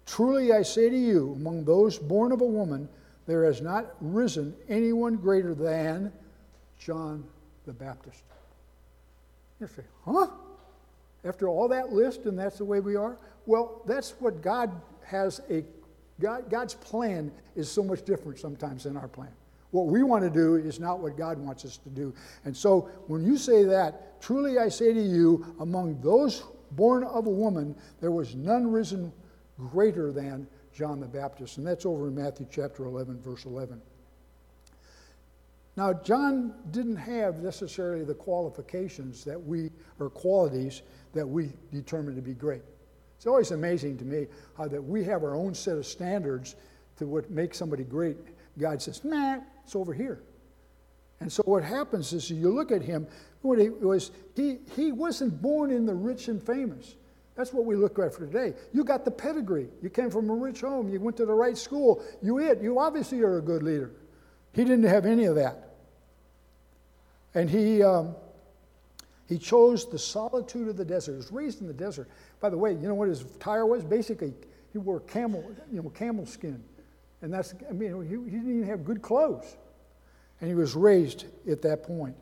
Truly 0.06 0.52
I 0.52 0.62
say 0.62 0.90
to 0.90 0.98
you, 0.98 1.34
among 1.34 1.64
those 1.64 1.98
born 1.98 2.32
of 2.32 2.42
a 2.42 2.46
woman, 2.46 2.90
there 3.28 3.46
has 3.46 3.62
not 3.62 3.96
risen 4.02 4.54
anyone 4.68 5.16
greater 5.16 5.54
than 5.54 6.12
John 6.80 7.24
the 7.66 7.74
Baptist. 7.74 8.24
You 9.60 9.68
say, 9.68 9.84
huh? 10.04 10.28
After 11.24 11.48
all 11.48 11.68
that 11.68 11.94
list, 11.94 12.26
and 12.26 12.38
that's 12.38 12.58
the 12.58 12.66
way 12.66 12.80
we 12.80 12.96
are? 12.96 13.16
Well, 13.46 13.84
that's 13.86 14.16
what 14.20 14.42
God 14.42 14.72
has 15.06 15.40
a, 15.50 15.64
God, 16.20 16.50
God's 16.50 16.74
plan 16.74 17.32
is 17.56 17.70
so 17.70 17.84
much 17.84 18.04
different 18.04 18.40
sometimes 18.40 18.84
than 18.84 18.98
our 18.98 19.08
plan. 19.08 19.32
What 19.72 19.88
we 19.88 20.04
want 20.04 20.24
to 20.24 20.30
do 20.30 20.56
is 20.56 20.80
not 20.80 21.00
what 21.00 21.18
God 21.18 21.38
wants 21.38 21.66
us 21.66 21.78
to 21.78 21.90
do. 21.90 22.14
And 22.46 22.56
so 22.56 22.90
when 23.08 23.24
you 23.24 23.38
say 23.38 23.64
that, 23.64 24.22
truly 24.22 24.60
I 24.60 24.70
say 24.70 24.94
to 24.94 25.02
you, 25.02 25.56
among 25.60 26.02
those 26.02 26.44
born 26.72 27.04
of 27.04 27.26
a 27.26 27.30
woman, 27.30 27.76
there 28.00 28.12
was 28.12 28.36
none 28.36 28.70
risen 28.70 29.12
greater 29.58 30.12
than 30.12 30.48
John 30.74 31.00
the 31.00 31.08
Baptist. 31.08 31.58
And 31.58 31.66
that's 31.66 31.86
over 31.86 32.08
in 32.08 32.16
Matthew 32.16 32.48
chapter 32.52 32.86
11, 32.86 33.22
verse 33.22 33.46
11. 33.46 33.82
Now, 35.78 35.94
John 35.94 36.54
didn't 36.72 36.98
have 36.98 37.40
necessarily 37.40 38.04
the 38.04 38.14
qualifications 38.14 39.24
that 39.24 39.42
we, 39.42 39.72
or 40.00 40.10
qualities 40.10 40.82
that 41.14 41.26
we 41.26 41.54
determine 41.72 42.16
to 42.16 42.22
be 42.22 42.34
great. 42.34 42.62
It's 43.16 43.26
always 43.26 43.52
amazing 43.52 43.98
to 44.00 44.06
me 44.06 44.28
how 44.58 44.68
that 44.68 44.84
we 44.84 45.04
have 45.06 45.24
our 45.24 45.36
own 45.36 45.54
set 45.54 45.78
of 45.78 45.86
standards 45.86 46.56
to 46.98 47.08
what 47.08 47.32
makes 47.32 47.58
somebody 47.58 47.84
great. 47.84 48.18
God 48.58 48.82
says, 48.82 49.04
nah, 49.04 49.40
it's 49.64 49.76
over 49.76 49.94
here. 49.94 50.22
And 51.20 51.32
so 51.32 51.44
what 51.44 51.64
happens 51.64 52.14
is 52.14 52.30
you 52.30 52.50
look 52.50 52.72
at 52.72 52.82
him, 52.82 53.08
what 53.42 53.60
he 53.60 53.70
was, 53.70 54.12
he, 54.36 54.58
he 54.76 54.92
wasn't 54.92 55.42
born 55.42 55.72
in 55.72 55.86
the 55.86 55.94
rich 55.94 56.28
and 56.28 56.42
famous. 56.42 56.96
That's 57.36 57.54
what 57.54 57.66
we 57.66 57.76
look 57.76 57.98
at 58.00 58.14
for 58.14 58.26
today. 58.26 58.54
You 58.74 58.84
got 58.84 59.06
the 59.06 59.12
pedigree. 59.12 59.68
You 59.82 59.90
came 59.90 60.10
from 60.10 60.30
a 60.30 60.34
rich 60.34 60.62
home. 60.62 60.90
You 60.90 61.00
went 61.00 61.18
to 61.18 61.26
the 61.26 61.34
right 61.34 61.58
school. 61.58 62.04
You 62.22 62.40
it. 62.40 62.62
You 62.62 62.80
obviously 62.80 63.22
are 63.22 63.38
a 63.38 63.42
good 63.42 63.64
leader. 63.64 63.92
He 64.54 64.64
didn't 64.64 64.84
have 64.84 65.06
any 65.06 65.26
of 65.26 65.36
that. 65.36 65.76
And 67.34 67.50
he, 67.50 67.82
um, 67.82 68.16
he 69.30 69.38
chose 69.38 69.90
the 69.90 69.98
solitude 69.98 70.68
of 70.68 70.76
the 70.76 70.84
desert. 70.84 71.14
He 71.14 71.18
was 71.18 71.32
raised 71.32 71.62
in 71.62 71.68
the 71.68 71.74
desert. 71.74 72.10
By 72.42 72.50
the 72.50 72.58
way, 72.58 72.74
you 72.74 72.88
know 72.88 72.96
what 72.96 73.08
his 73.08 73.22
attire 73.22 73.66
was? 73.66 73.84
Basically, 73.84 74.34
he 74.74 74.78
wore 74.78 75.00
camel, 75.00 75.50
you 75.72 75.82
know, 75.82 75.90
camel 75.90 76.26
skin. 76.26 76.62
And 77.22 77.34
that's, 77.34 77.54
I 77.70 77.74
mean, 77.74 78.02
he, 78.04 78.16
he 78.32 78.38
didn't 78.38 78.58
even 78.58 78.68
have 78.68 78.84
good 78.84 79.02
clothes. 79.02 79.58
And 80.40 80.50
he 80.50 80.56
was 80.56 80.76
raised 80.76 81.26
at 81.50 81.62
that 81.62 81.84
point. 81.84 82.16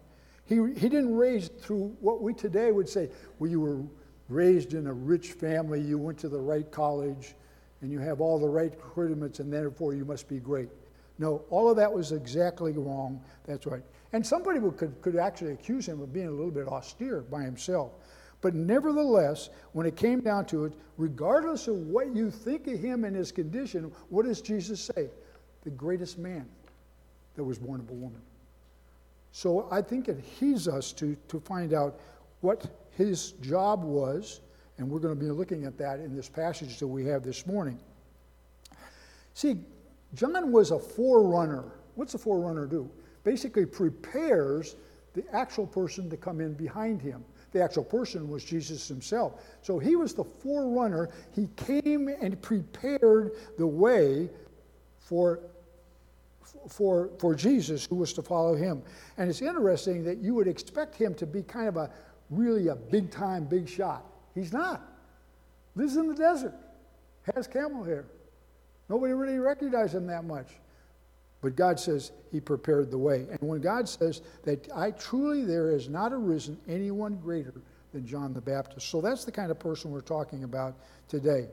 He, 0.45 0.55
he 0.55 0.89
didn't 0.89 1.15
raise 1.15 1.47
through 1.47 1.95
what 2.01 2.21
we 2.21 2.33
today 2.33 2.71
would 2.71 2.89
say, 2.89 3.09
well, 3.37 3.49
you 3.49 3.61
were 3.61 3.81
raised 4.27 4.73
in 4.73 4.87
a 4.87 4.93
rich 4.93 5.33
family, 5.33 5.79
you 5.79 5.97
went 5.97 6.17
to 6.19 6.29
the 6.29 6.39
right 6.39 6.69
college, 6.71 7.35
and 7.81 7.91
you 7.91 7.99
have 7.99 8.19
all 8.19 8.39
the 8.39 8.47
right 8.47 8.73
accoutrements, 8.73 9.39
and 9.39 9.51
therefore 9.51 9.93
you 9.93 10.05
must 10.05 10.27
be 10.27 10.39
great. 10.39 10.69
No, 11.17 11.43
all 11.49 11.69
of 11.69 11.77
that 11.77 11.91
was 11.91 12.11
exactly 12.11 12.73
wrong. 12.73 13.21
That's 13.45 13.65
right. 13.65 13.83
And 14.13 14.25
somebody 14.25 14.59
could, 14.59 15.01
could 15.01 15.15
actually 15.15 15.51
accuse 15.51 15.87
him 15.87 16.01
of 16.01 16.11
being 16.13 16.27
a 16.27 16.31
little 16.31 16.51
bit 16.51 16.67
austere 16.67 17.21
by 17.21 17.43
himself. 17.43 17.91
But 18.41 18.55
nevertheless, 18.55 19.49
when 19.73 19.85
it 19.85 19.95
came 19.95 20.21
down 20.21 20.45
to 20.45 20.65
it, 20.65 20.73
regardless 20.97 21.67
of 21.67 21.75
what 21.75 22.15
you 22.15 22.31
think 22.31 22.67
of 22.67 22.79
him 22.79 23.03
and 23.03 23.15
his 23.15 23.31
condition, 23.31 23.91
what 24.09 24.25
does 24.25 24.41
Jesus 24.41 24.79
say? 24.79 25.09
The 25.63 25.69
greatest 25.71 26.17
man 26.17 26.47
that 27.35 27.43
was 27.43 27.59
born 27.59 27.81
of 27.81 27.89
a 27.89 27.93
woman. 27.93 28.21
So 29.31 29.67
I 29.71 29.81
think 29.81 30.07
it 30.07 30.19
heeds 30.19 30.67
us 30.67 30.93
to, 30.93 31.15
to 31.27 31.39
find 31.39 31.73
out 31.73 31.99
what 32.41 32.65
his 32.97 33.33
job 33.33 33.83
was, 33.83 34.41
and 34.77 34.89
we're 34.89 34.99
going 34.99 35.17
to 35.17 35.19
be 35.19 35.29
looking 35.29 35.65
at 35.65 35.77
that 35.77 35.99
in 35.99 36.15
this 36.15 36.29
passage 36.29 36.79
that 36.79 36.87
we 36.87 37.05
have 37.05 37.23
this 37.23 37.45
morning. 37.45 37.77
See, 39.33 39.57
John 40.15 40.51
was 40.51 40.71
a 40.71 40.79
forerunner. 40.79 41.65
What's 41.95 42.13
a 42.13 42.17
forerunner 42.17 42.65
do? 42.65 42.89
Basically 43.23 43.65
prepares 43.65 44.75
the 45.13 45.23
actual 45.33 45.67
person 45.67 46.09
to 46.09 46.17
come 46.17 46.39
in 46.39 46.53
behind 46.53 47.01
him. 47.01 47.23
The 47.51 47.61
actual 47.61 47.83
person 47.83 48.29
was 48.29 48.43
Jesus 48.43 48.87
himself. 48.87 49.41
So 49.61 49.79
he 49.79 49.95
was 49.95 50.13
the 50.13 50.23
forerunner. 50.23 51.09
He 51.33 51.49
came 51.55 52.07
and 52.07 52.39
prepared 52.41 53.31
the 53.57 53.65
way 53.65 54.29
for, 54.99 55.39
for, 56.67 57.09
for 57.17 57.33
Jesus 57.33 57.85
who 57.85 57.95
was 57.95 58.13
to 58.13 58.21
follow 58.21 58.55
him. 58.55 58.83
And 59.17 59.29
it's 59.29 59.41
interesting 59.41 60.03
that 60.03 60.19
you 60.19 60.35
would 60.35 60.47
expect 60.47 60.95
him 60.95 61.15
to 61.15 61.25
be 61.25 61.41
kind 61.41 61.67
of 61.67 61.77
a 61.77 61.89
really 62.29 62.67
a 62.67 62.75
big 62.75 63.09
time, 63.09 63.45
big 63.45 63.67
shot. 63.67 64.05
He's 64.35 64.53
not. 64.53 64.81
Lives 65.75 65.95
in 65.95 66.07
the 66.07 66.15
desert, 66.15 66.53
has 67.35 67.47
camel 67.47 67.83
hair. 67.83 68.05
Nobody 68.89 69.13
really 69.13 69.39
recognized 69.39 69.95
him 69.95 70.07
that 70.07 70.23
much. 70.25 70.47
But 71.41 71.55
God 71.55 71.79
says 71.79 72.11
he 72.31 72.39
prepared 72.39 72.91
the 72.91 72.97
way. 72.97 73.25
And 73.29 73.39
when 73.41 73.61
God 73.61 73.87
says 73.87 74.21
that 74.43 74.67
I 74.75 74.91
truly 74.91 75.45
there 75.45 75.71
has 75.71 75.87
not 75.87 76.11
arisen 76.11 76.59
anyone 76.67 77.15
greater 77.15 77.53
than 77.93 78.05
John 78.05 78.33
the 78.33 78.41
Baptist. 78.41 78.89
So 78.89 79.01
that's 79.01 79.25
the 79.25 79.31
kind 79.31 79.51
of 79.51 79.59
person 79.59 79.91
we're 79.91 80.01
talking 80.01 80.43
about 80.43 80.75
today. 81.07 81.47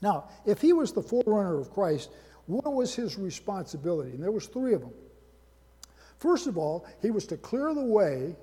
Now, 0.00 0.28
if 0.46 0.60
he 0.60 0.72
was 0.72 0.92
the 0.92 1.02
forerunner 1.02 1.58
of 1.58 1.72
Christ, 1.72 2.10
what 2.46 2.74
was 2.74 2.94
his 2.94 3.18
responsibility? 3.18 4.10
And 4.10 4.22
there 4.22 4.32
was 4.32 4.46
three 4.46 4.74
of 4.74 4.80
them. 4.80 4.92
First 6.18 6.46
of 6.46 6.56
all, 6.58 6.86
he 7.02 7.10
was 7.10 7.26
to 7.26 7.36
clear 7.36 7.74
the 7.74 7.84
way 7.84 8.34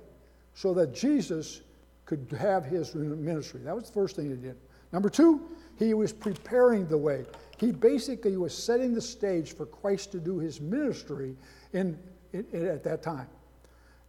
so 0.54 0.74
that 0.74 0.94
Jesus 0.94 1.62
could 2.04 2.34
have 2.38 2.64
his 2.64 2.94
ministry. 2.94 3.60
That 3.64 3.74
was 3.74 3.86
the 3.86 3.92
first 3.92 4.16
thing 4.16 4.30
he 4.30 4.36
did. 4.36 4.56
Number 4.92 5.08
two, 5.08 5.48
he 5.78 5.94
was 5.94 6.12
preparing 6.12 6.86
the 6.86 6.98
way. 6.98 7.24
He 7.62 7.70
basically 7.70 8.36
was 8.36 8.52
setting 8.52 8.92
the 8.92 9.00
stage 9.00 9.54
for 9.54 9.66
Christ 9.66 10.10
to 10.12 10.18
do 10.18 10.40
his 10.40 10.60
ministry 10.60 11.36
in, 11.72 11.96
in, 12.32 12.44
in 12.52 12.66
at 12.66 12.82
that 12.82 13.04
time. 13.04 13.28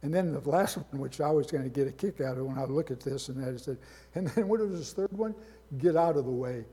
And 0.02 0.12
then 0.12 0.32
the 0.32 0.40
last 0.40 0.76
one, 0.76 1.00
which 1.00 1.20
I 1.20 1.30
was 1.30 1.46
going 1.46 1.62
to 1.62 1.70
get 1.70 1.86
a 1.86 1.92
kick 1.92 2.20
out 2.20 2.36
of 2.36 2.46
when 2.46 2.58
I 2.58 2.64
look 2.64 2.90
at 2.90 2.98
this, 2.98 3.28
and 3.28 3.40
that 3.40 3.54
is 3.54 3.66
that, 3.66 3.78
and 4.16 4.26
then 4.26 4.48
what 4.48 4.58
was 4.58 4.72
his 4.72 4.92
third 4.92 5.16
one? 5.16 5.36
Get 5.78 5.96
out 5.96 6.16
of 6.16 6.24
the 6.24 6.32
way. 6.32 6.64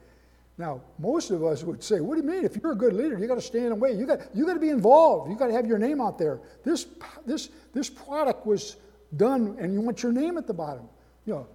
Now, 0.57 0.81
most 0.97 1.29
of 1.29 1.43
us 1.43 1.63
would 1.63 1.83
say, 1.83 1.99
what 1.99 2.15
do 2.15 2.21
you 2.21 2.27
mean? 2.27 2.45
If 2.45 2.57
you're 2.57 2.71
a 2.71 2.75
good 2.75 2.93
leader, 2.93 3.19
you 3.19 3.27
got 3.27 3.35
to 3.35 3.41
stand 3.41 3.65
in 3.65 3.69
the 3.69 3.75
way. 3.75 3.93
You 3.93 4.07
got, 4.07 4.35
you 4.35 4.47
got 4.47 4.55
to 4.55 4.59
be 4.59 4.69
involved. 4.69 5.29
You 5.29 5.37
got 5.37 5.47
to 5.47 5.53
have 5.53 5.67
your 5.67 5.77
name 5.77 6.01
out 6.01 6.17
there. 6.17 6.39
This, 6.65 6.87
this, 7.27 7.49
this 7.75 7.91
product 7.91 8.47
was 8.47 8.77
done, 9.17 9.55
and 9.59 9.71
you 9.71 9.81
want 9.81 10.01
your 10.01 10.11
name 10.11 10.35
at 10.39 10.47
the 10.47 10.53
bottom. 10.53 10.89
You 11.27 11.33
know, 11.35 11.47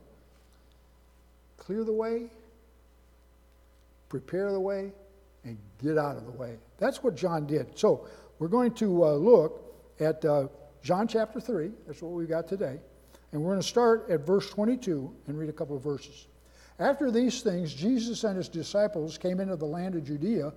clear 1.56 1.82
the 1.82 1.92
way, 1.92 2.28
prepare 4.08 4.52
the 4.52 4.60
way, 4.60 4.92
and 5.46 5.56
get 5.82 5.96
out 5.96 6.16
of 6.16 6.26
the 6.26 6.32
way. 6.32 6.56
That's 6.78 7.02
what 7.02 7.16
John 7.16 7.46
did. 7.46 7.78
So 7.78 8.06
we're 8.38 8.48
going 8.48 8.72
to 8.74 9.04
uh, 9.04 9.12
look 9.12 9.62
at 10.00 10.24
uh, 10.24 10.48
John 10.82 11.08
chapter 11.08 11.40
3. 11.40 11.70
That's 11.86 12.02
what 12.02 12.12
we've 12.12 12.28
got 12.28 12.46
today. 12.48 12.80
And 13.32 13.42
we're 13.42 13.52
going 13.52 13.62
to 13.62 13.66
start 13.66 14.10
at 14.10 14.26
verse 14.26 14.50
22 14.50 15.14
and 15.26 15.38
read 15.38 15.48
a 15.48 15.52
couple 15.52 15.76
of 15.76 15.82
verses. 15.82 16.26
After 16.78 17.10
these 17.10 17.42
things, 17.42 17.72
Jesus 17.72 18.24
and 18.24 18.36
his 18.36 18.48
disciples 18.48 19.16
came 19.16 19.40
into 19.40 19.56
the 19.56 19.64
land 19.64 19.94
of 19.94 20.04
Judea, 20.04 20.52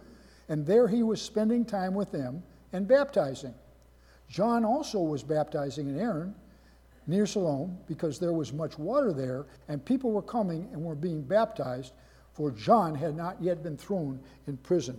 and 0.49 0.65
there 0.65 0.87
he 0.87 1.03
was 1.03 1.21
spending 1.21 1.63
time 1.63 1.93
with 1.93 2.11
them 2.11 2.43
and 2.73 2.87
baptizing. 2.87 3.53
John 4.27 4.65
also 4.65 4.99
was 4.99 5.23
baptizing 5.23 5.87
in 5.87 5.95
Aenon 5.95 6.33
near 7.07 7.25
Salim 7.25 7.77
because 7.87 8.19
there 8.19 8.33
was 8.33 8.53
much 8.53 8.77
water 8.77 9.13
there, 9.13 9.47
and 9.67 9.83
people 9.83 10.11
were 10.11 10.21
coming 10.21 10.69
and 10.73 10.83
were 10.83 10.95
being 10.95 11.21
baptized, 11.21 11.93
for 12.39 12.51
John 12.51 12.95
had 12.95 13.17
not 13.17 13.35
yet 13.41 13.61
been 13.63 13.75
thrown 13.75 14.17
in 14.47 14.55
prison. 14.55 14.97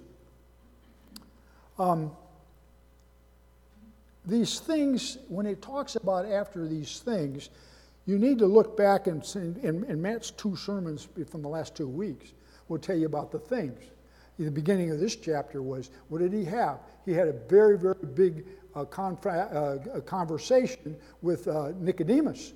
Um, 1.79 2.13
these 4.27 4.61
things, 4.61 5.17
when 5.29 5.47
it 5.47 5.63
talks 5.63 5.97
about 5.97 6.27
after 6.27 6.69
these 6.69 6.99
things, 6.99 7.49
you 8.05 8.19
need 8.19 8.39
to 8.41 8.47
look 8.47 8.77
back 8.77 9.07
and, 9.07 9.25
in, 9.63 9.85
in 9.85 10.03
Matt's 10.03 10.33
two 10.33 10.55
sermons 10.55 11.09
from 11.31 11.41
the 11.41 11.49
last 11.49 11.75
two 11.75 11.89
weeks 11.89 12.35
will 12.69 12.79
tell 12.79 12.97
you 12.97 13.07
about 13.07 13.33
the 13.33 13.39
things. 13.39 13.81
The 14.39 14.51
beginning 14.51 14.91
of 14.91 15.01
this 15.01 15.17
chapter 15.17 15.63
was 15.63 15.91
what 16.11 16.19
did 16.19 16.35
he 16.35 16.45
have? 16.45 16.81
He 17.07 17.15
had 17.15 17.27
a 17.27 17.33
very, 17.33 17.79
very 17.79 17.95
big 18.15 18.45
uh, 18.77 18.83
uh, 18.83 20.01
conversation 20.05 20.95
with 21.23 21.49
uh, 21.49 21.73
Nicodemus. 21.79 22.53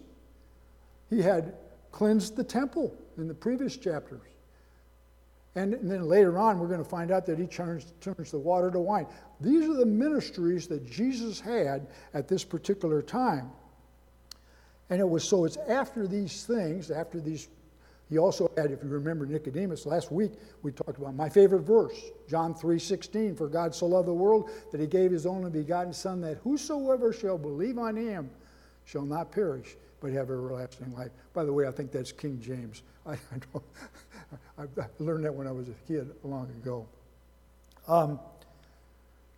He 1.08 1.22
had 1.22 1.54
cleansed 1.90 2.36
the 2.36 2.44
temple 2.44 2.94
in 3.16 3.28
the 3.28 3.34
previous 3.34 3.78
chapters. 3.78 4.20
And, 5.56 5.74
and, 5.74 5.90
then 5.90 6.08
later 6.08 6.36
on, 6.36 6.58
we're 6.58 6.68
going 6.68 6.82
to 6.82 6.88
find 6.88 7.10
out 7.12 7.26
that 7.26 7.38
he 7.38 7.46
turns, 7.46 7.92
turns 8.00 8.32
the 8.32 8.38
water 8.38 8.70
to 8.70 8.80
wine. 8.80 9.06
These 9.40 9.68
are 9.68 9.74
the 9.74 9.86
ministries 9.86 10.66
that 10.66 10.84
Jesus 10.84 11.38
had 11.38 11.86
at 12.12 12.26
this 12.26 12.42
particular 12.42 13.02
time. 13.02 13.50
And 14.90 15.00
it 15.00 15.08
was 15.08 15.24
so 15.24 15.44
it's 15.44 15.56
after 15.68 16.06
these 16.06 16.44
things, 16.44 16.90
after 16.90 17.20
these, 17.20 17.48
he 18.10 18.18
also 18.18 18.50
had, 18.56 18.70
if 18.70 18.82
you 18.82 18.90
remember 18.90 19.26
Nicodemus, 19.26 19.86
last 19.86 20.12
week 20.12 20.32
we 20.62 20.72
talked 20.72 20.98
about 20.98 21.14
my 21.14 21.28
favorite 21.28 21.62
verse, 21.62 21.98
John 22.28 22.54
3:16, 22.54 23.36
for 23.36 23.48
God 23.48 23.74
so 23.74 23.86
loved 23.86 24.08
the 24.08 24.14
world 24.14 24.50
that 24.72 24.80
he 24.80 24.86
gave 24.86 25.10
his 25.10 25.24
only 25.24 25.50
begotten 25.50 25.92
Son, 25.92 26.20
that 26.20 26.36
whosoever 26.38 27.12
shall 27.12 27.38
believe 27.38 27.78
on 27.78 27.96
him 27.96 28.28
shall 28.84 29.04
not 29.04 29.32
perish, 29.32 29.76
but 30.00 30.12
have 30.12 30.30
everlasting 30.30 30.92
life. 30.94 31.12
By 31.32 31.44
the 31.44 31.52
way, 31.52 31.66
I 31.66 31.70
think 31.70 31.90
that's 31.90 32.12
King 32.12 32.38
James. 32.40 32.82
I, 33.06 33.12
I, 33.12 33.38
I 34.58 34.64
learned 34.98 35.24
that 35.24 35.34
when 35.34 35.46
I 35.46 35.52
was 35.52 35.68
a 35.68 35.74
kid 35.86 36.10
long 36.22 36.48
ago. 36.62 36.86
Um, 37.88 38.18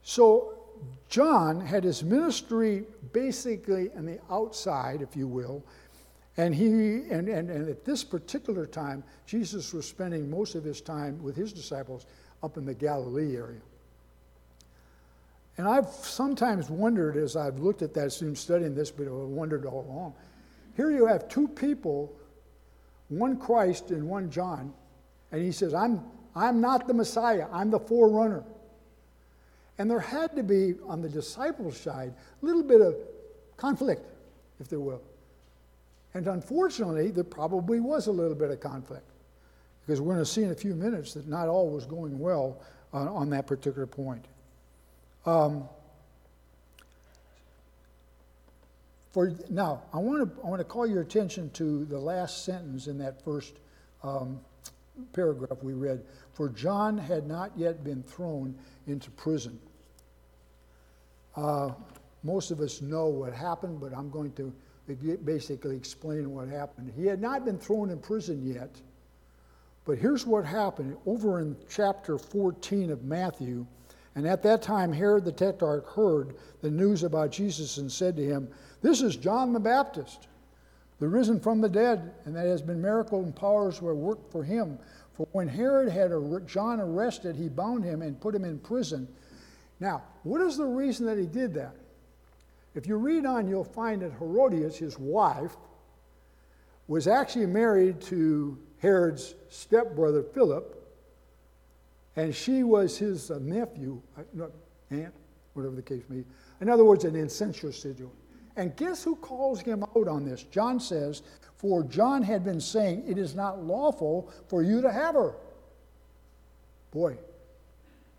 so 0.02 0.54
John 1.08 1.60
had 1.60 1.84
his 1.84 2.02
ministry 2.02 2.84
basically 3.12 3.90
on 3.96 4.06
the 4.06 4.18
outside, 4.30 5.02
if 5.02 5.16
you 5.16 5.26
will, 5.26 5.64
and 6.36 6.54
he 6.54 6.66
and, 7.10 7.28
and, 7.28 7.50
and 7.50 7.68
at 7.68 7.84
this 7.84 8.04
particular 8.04 8.66
time, 8.66 9.02
Jesus 9.26 9.72
was 9.72 9.86
spending 9.86 10.28
most 10.28 10.54
of 10.54 10.64
his 10.64 10.80
time 10.80 11.22
with 11.22 11.34
his 11.34 11.52
disciples 11.52 12.06
up 12.42 12.56
in 12.56 12.66
the 12.66 12.74
Galilee 12.74 13.36
area. 13.36 13.60
And 15.58 15.66
I've 15.66 15.88
sometimes 15.88 16.68
wondered 16.68 17.16
as 17.16 17.34
I've 17.34 17.58
looked 17.58 17.80
at 17.80 17.94
that, 17.94 18.12
soon 18.12 18.36
studying 18.36 18.74
this, 18.74 18.90
but 18.90 19.06
I've 19.06 19.12
wondered 19.12 19.64
all 19.64 19.86
along. 19.88 20.14
Here 20.76 20.90
you 20.90 21.06
have 21.06 21.28
two 21.28 21.48
people, 21.48 22.14
one 23.08 23.38
Christ 23.38 23.90
and 23.90 24.06
one 24.06 24.30
John, 24.30 24.74
and 25.36 25.44
he 25.44 25.52
says, 25.52 25.74
I'm, 25.74 26.00
I'm 26.34 26.62
not 26.62 26.86
the 26.86 26.94
Messiah, 26.94 27.46
I'm 27.52 27.70
the 27.70 27.78
forerunner. 27.78 28.42
And 29.76 29.90
there 29.90 30.00
had 30.00 30.34
to 30.34 30.42
be, 30.42 30.76
on 30.88 31.02
the 31.02 31.10
disciples' 31.10 31.76
side, 31.78 32.14
a 32.42 32.46
little 32.46 32.62
bit 32.62 32.80
of 32.80 32.96
conflict, 33.58 34.02
if 34.58 34.68
there 34.68 34.80
will. 34.80 35.02
And 36.14 36.26
unfortunately, 36.26 37.10
there 37.10 37.22
probably 37.22 37.80
was 37.80 38.06
a 38.06 38.12
little 38.12 38.34
bit 38.34 38.50
of 38.50 38.60
conflict. 38.60 39.04
Because 39.84 40.00
we're 40.00 40.14
going 40.14 40.24
to 40.24 40.30
see 40.30 40.42
in 40.42 40.52
a 40.52 40.54
few 40.54 40.74
minutes 40.74 41.12
that 41.12 41.28
not 41.28 41.48
all 41.48 41.68
was 41.68 41.84
going 41.84 42.18
well 42.18 42.62
on, 42.94 43.06
on 43.06 43.28
that 43.28 43.46
particular 43.46 43.86
point. 43.86 44.24
Um, 45.26 45.68
for, 49.10 49.34
now, 49.50 49.82
I 49.92 49.98
want, 49.98 50.34
to, 50.34 50.42
I 50.42 50.48
want 50.48 50.60
to 50.60 50.64
call 50.64 50.86
your 50.86 51.02
attention 51.02 51.50
to 51.50 51.84
the 51.84 51.98
last 51.98 52.46
sentence 52.46 52.86
in 52.86 52.96
that 53.00 53.22
first 53.22 53.52
um, 54.02 54.40
paragraph 55.12 55.62
we 55.62 55.72
read. 55.72 56.04
For 56.32 56.48
John 56.48 56.98
had 56.98 57.26
not 57.26 57.52
yet 57.56 57.84
been 57.84 58.02
thrown 58.02 58.54
into 58.86 59.10
prison. 59.12 59.58
Uh, 61.34 61.70
most 62.22 62.50
of 62.50 62.60
us 62.60 62.80
know 62.80 63.06
what 63.06 63.32
happened, 63.32 63.80
but 63.80 63.92
I'm 63.96 64.10
going 64.10 64.32
to 64.32 64.52
basically 65.24 65.76
explain 65.76 66.30
what 66.30 66.48
happened. 66.48 66.92
He 66.96 67.06
had 67.06 67.20
not 67.20 67.44
been 67.44 67.58
thrown 67.58 67.90
in 67.90 67.98
prison 67.98 68.44
yet, 68.44 68.80
but 69.84 69.98
here's 69.98 70.26
what 70.26 70.44
happened. 70.44 70.96
Over 71.06 71.40
in 71.40 71.56
chapter 71.68 72.18
14 72.18 72.90
of 72.90 73.04
Matthew, 73.04 73.66
and 74.14 74.26
at 74.26 74.42
that 74.42 74.62
time 74.62 74.92
Herod 74.92 75.24
the 75.24 75.32
Tetrarch 75.32 75.88
heard 75.88 76.36
the 76.62 76.70
news 76.70 77.02
about 77.02 77.30
Jesus 77.30 77.78
and 77.78 77.90
said 77.90 78.16
to 78.16 78.24
him, 78.24 78.48
This 78.80 79.02
is 79.02 79.16
John 79.16 79.52
the 79.52 79.60
Baptist, 79.60 80.26
the 80.98 81.08
risen 81.08 81.40
from 81.40 81.60
the 81.60 81.68
dead, 81.68 82.12
and 82.24 82.34
that 82.34 82.46
has 82.46 82.62
been 82.62 82.80
miracle 82.80 83.22
and 83.22 83.34
powers 83.34 83.82
were 83.82 83.94
worked 83.94 84.30
for 84.32 84.42
him. 84.42 84.78
For 85.14 85.26
when 85.32 85.48
Herod 85.48 85.90
had 85.90 86.12
John 86.46 86.80
arrested, 86.80 87.36
he 87.36 87.48
bound 87.48 87.84
him 87.84 88.02
and 88.02 88.20
put 88.20 88.34
him 88.34 88.44
in 88.44 88.58
prison 88.58 89.08
now, 89.80 90.02
what 90.22 90.40
is 90.40 90.56
the 90.56 90.64
reason 90.64 91.06
that 91.06 91.18
he 91.18 91.26
did 91.26 91.54
that? 91.54 91.76
If 92.74 92.86
you 92.86 92.96
read 92.96 93.26
on, 93.26 93.48
you'll 93.48 93.64
find 93.64 94.02
that 94.02 94.12
Herodias, 94.12 94.76
his 94.76 94.98
wife, 94.98 95.56
was 96.88 97.06
actually 97.06 97.46
married 97.46 98.00
to 98.02 98.58
Herod's 98.78 99.34
stepbrother 99.48 100.22
Philip, 100.22 100.72
and 102.16 102.34
she 102.34 102.62
was 102.62 102.96
his 102.96 103.30
uh, 103.30 103.38
nephew, 103.40 104.00
uh, 104.16 104.46
aunt, 104.90 105.14
whatever 105.54 105.74
the 105.74 105.82
case 105.82 106.02
may 106.08 106.18
be. 106.18 106.24
In 106.60 106.68
other 106.68 106.84
words, 106.84 107.04
an 107.04 107.16
incestuous 107.16 107.80
situation. 107.80 108.10
And 108.56 108.75
guess 108.76 109.04
who 109.04 109.16
calls 109.16 109.60
him 109.60 109.82
out 109.82 110.08
on 110.08 110.25
this? 110.25 110.42
John 110.44 110.80
says, 110.80 111.22
For 111.56 111.82
John 111.82 112.22
had 112.22 112.44
been 112.44 112.60
saying, 112.60 113.04
It 113.06 113.18
is 113.18 113.34
not 113.34 113.62
lawful 113.62 114.32
for 114.48 114.62
you 114.62 114.80
to 114.80 114.90
have 114.90 115.14
her. 115.14 115.34
Boy, 116.90 117.18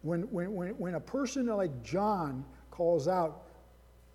when, 0.03 0.21
when, 0.31 0.53
when, 0.53 0.69
when 0.77 0.95
a 0.95 0.99
person 0.99 1.47
like 1.47 1.83
John 1.83 2.45
calls 2.69 3.07
out 3.07 3.47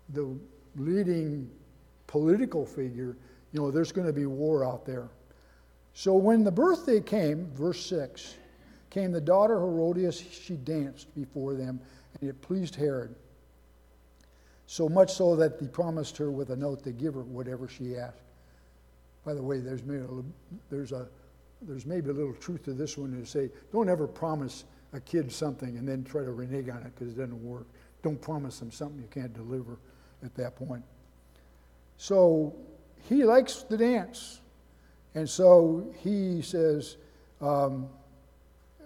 the 0.09 0.37
leading 0.77 1.49
political 2.07 2.65
figure, 2.65 3.17
you 3.51 3.59
know, 3.59 3.69
there's 3.69 3.91
going 3.91 4.07
to 4.07 4.13
be 4.13 4.25
war 4.25 4.65
out 4.65 4.85
there. 4.85 5.09
So 5.93 6.13
when 6.15 6.43
the 6.43 6.51
birthday 6.51 7.01
came, 7.01 7.51
verse 7.53 7.85
6, 7.85 8.35
came 8.89 9.11
the 9.11 9.21
daughter 9.21 9.55
Herodias, 9.59 10.17
she 10.19 10.55
danced 10.55 11.13
before 11.15 11.53
them, 11.53 11.79
and 12.19 12.29
it 12.29 12.41
pleased 12.41 12.75
Herod. 12.75 13.13
So 14.67 14.89
much 14.89 15.13
so 15.13 15.35
that 15.35 15.57
he 15.59 15.67
promised 15.67 16.17
her 16.17 16.31
with 16.31 16.49
a 16.49 16.55
note 16.55 16.83
to 16.83 16.91
give 16.91 17.13
her 17.15 17.21
whatever 17.21 17.67
she 17.67 17.97
asked. 17.97 18.21
By 19.25 19.33
the 19.33 19.43
way, 19.43 19.59
there's 19.59 19.83
maybe 19.83 20.03
a, 20.03 20.23
there's 20.69 20.91
a, 20.91 21.07
there's 21.61 21.85
maybe 21.85 22.09
a 22.09 22.13
little 22.13 22.33
truth 22.33 22.63
to 22.63 22.73
this 22.73 22.97
one 22.97 23.17
to 23.19 23.25
say, 23.25 23.49
don't 23.71 23.89
ever 23.89 24.07
promise 24.07 24.65
a 24.93 24.99
kid 24.99 25.31
something 25.31 25.77
and 25.77 25.87
then 25.87 26.03
try 26.03 26.23
to 26.23 26.31
renege 26.31 26.69
on 26.69 26.77
it 26.83 26.93
because 26.95 27.13
it 27.13 27.17
doesn't 27.17 27.43
work. 27.43 27.65
don't 28.03 28.21
promise 28.21 28.59
them 28.59 28.71
something 28.71 28.99
you 28.99 29.07
can't 29.09 29.33
deliver 29.33 29.77
at 30.23 30.35
that 30.35 30.55
point. 30.55 30.83
So 31.97 32.53
he 33.07 33.23
likes 33.23 33.63
the 33.63 33.77
dance. 33.77 34.39
And 35.15 35.29
so 35.29 35.93
he 36.03 36.41
says, 36.41 36.97
um, 37.41 37.87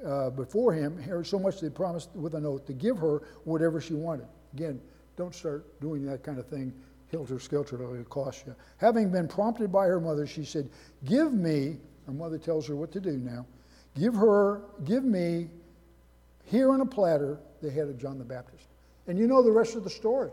uh, 0.06 0.30
before 0.30 0.74
him, 0.74 1.02
so 1.24 1.40
much 1.40 1.60
they 1.60 1.70
promised 1.70 2.10
with 2.16 2.36
an 2.36 2.46
oath 2.46 2.66
to 2.68 2.74
give 2.74 2.98
her 2.98 3.24
whatever 3.44 3.82
she 3.82 3.94
wanted. 3.94 4.28
Again, 4.54 4.80
don't 5.18 5.36
start 5.36 5.80
doing 5.82 6.06
that 6.06 6.24
kind 6.24 6.40
of 6.40 6.48
thing 6.48 6.74
hilter 7.12 7.40
skelter, 7.40 7.82
it'll 7.82 8.04
cost 8.06 8.46
you. 8.46 8.56
Having 8.78 9.12
been 9.12 9.28
prompted 9.28 9.72
by 9.72 9.86
her 9.86 10.00
mother, 10.00 10.28
she 10.28 10.44
said, 10.44 10.70
Give 11.06 11.34
me, 11.34 11.78
her 12.06 12.12
mother 12.12 12.38
tells 12.38 12.68
her 12.68 12.76
what 12.76 12.92
to 12.94 13.00
do 13.00 13.18
now, 13.18 13.46
give 13.98 14.14
her, 14.14 14.62
give 14.86 15.04
me 15.04 15.50
here 16.46 16.72
on 16.72 16.82
a 16.82 16.86
platter 16.86 17.40
the 17.62 17.72
head 17.72 17.88
of 17.88 17.98
John 17.98 18.18
the 18.18 18.26
Baptist. 18.26 18.68
And 19.08 19.18
you 19.18 19.28
know 19.28 19.42
the 19.42 19.52
rest 19.52 19.76
of 19.76 19.84
the 19.84 19.90
story. 19.90 20.32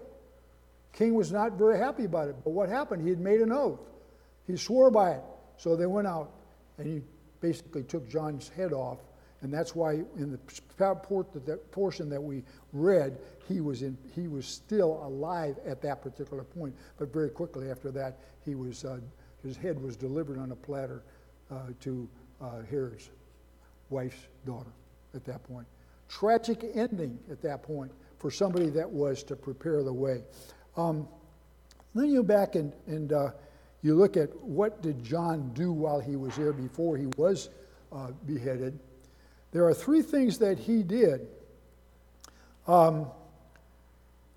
King 0.93 1.15
was 1.15 1.33
not 1.33 1.53
very 1.53 1.79
happy 1.79 2.05
about 2.05 2.29
it, 2.29 2.37
but 2.45 2.51
what 2.51 2.69
happened? 2.69 3.03
He 3.03 3.11
had 3.11 3.21
made 3.21 3.41
an 3.41 3.53
oath. 3.53 3.81
He 4.47 4.57
swore 4.57 4.91
by 4.91 5.13
it. 5.13 5.23
So 5.57 5.77
they 5.77 5.87
went 5.87 6.07
out 6.07 6.31
and 6.79 6.87
he 6.87 7.03
basically 7.41 7.83
took 7.83 8.09
John's 8.09 8.49
head 8.49 8.73
off 8.73 8.99
and 9.45 9.53
that's 9.53 9.75
why 9.75 9.93
in 10.17 10.33
the 10.33 11.57
portion 11.71 12.09
that 12.09 12.23
we 12.23 12.43
read, 12.73 13.19
he 13.47 13.61
was, 13.61 13.83
in, 13.83 13.97
he 14.15 14.27
was 14.27 14.47
still 14.47 15.03
alive 15.05 15.59
at 15.67 15.83
that 15.83 16.01
particular 16.03 16.43
point. 16.43 16.75
But 16.99 17.13
very 17.13 17.29
quickly 17.29 17.71
after 17.71 17.91
that, 17.91 18.19
he 18.43 18.55
was, 18.55 18.87
uh, 18.87 19.01
his 19.43 19.59
head 19.59 19.81
was 19.81 19.97
delivered 19.97 20.39
on 20.39 20.53
a 20.53 20.57
platter 20.57 21.03
uh, 21.51 21.59
to 21.83 22.09
uh, 22.41 22.63
Herod's 22.71 23.11
wife's 23.91 24.17
daughter 24.47 24.73
at 25.15 25.27
that 25.27 25.45
point. 25.45 25.67
Tragic 26.09 26.65
ending 26.75 27.19
at 27.31 27.43
that 27.43 27.63
point 27.63 27.93
for 28.19 28.31
somebody 28.31 28.71
that 28.71 28.89
was 28.89 29.23
to 29.25 29.37
prepare 29.37 29.83
the 29.83 29.93
way. 29.93 30.23
Um, 30.75 31.07
then 31.95 32.09
you 32.09 32.17
go 32.17 32.23
back 32.23 32.55
and, 32.55 32.73
and 32.87 33.13
uh, 33.13 33.33
you 33.83 33.95
look 33.95 34.17
at 34.17 34.35
what 34.41 34.81
did 34.81 35.05
John 35.05 35.51
do 35.53 35.71
while 35.71 36.01
he 36.01 36.17
was 36.17 36.35
there 36.35 36.55
before 36.55 36.97
he 36.97 37.09
was 37.19 37.51
uh, 37.93 38.13
beheaded. 38.25 38.79
There 39.55 39.65
are 39.65 39.73
three 39.73 40.03
things 40.03 40.39
that 40.39 40.59
he 40.59 40.83
did. 40.83 41.29
Um, 42.67 43.07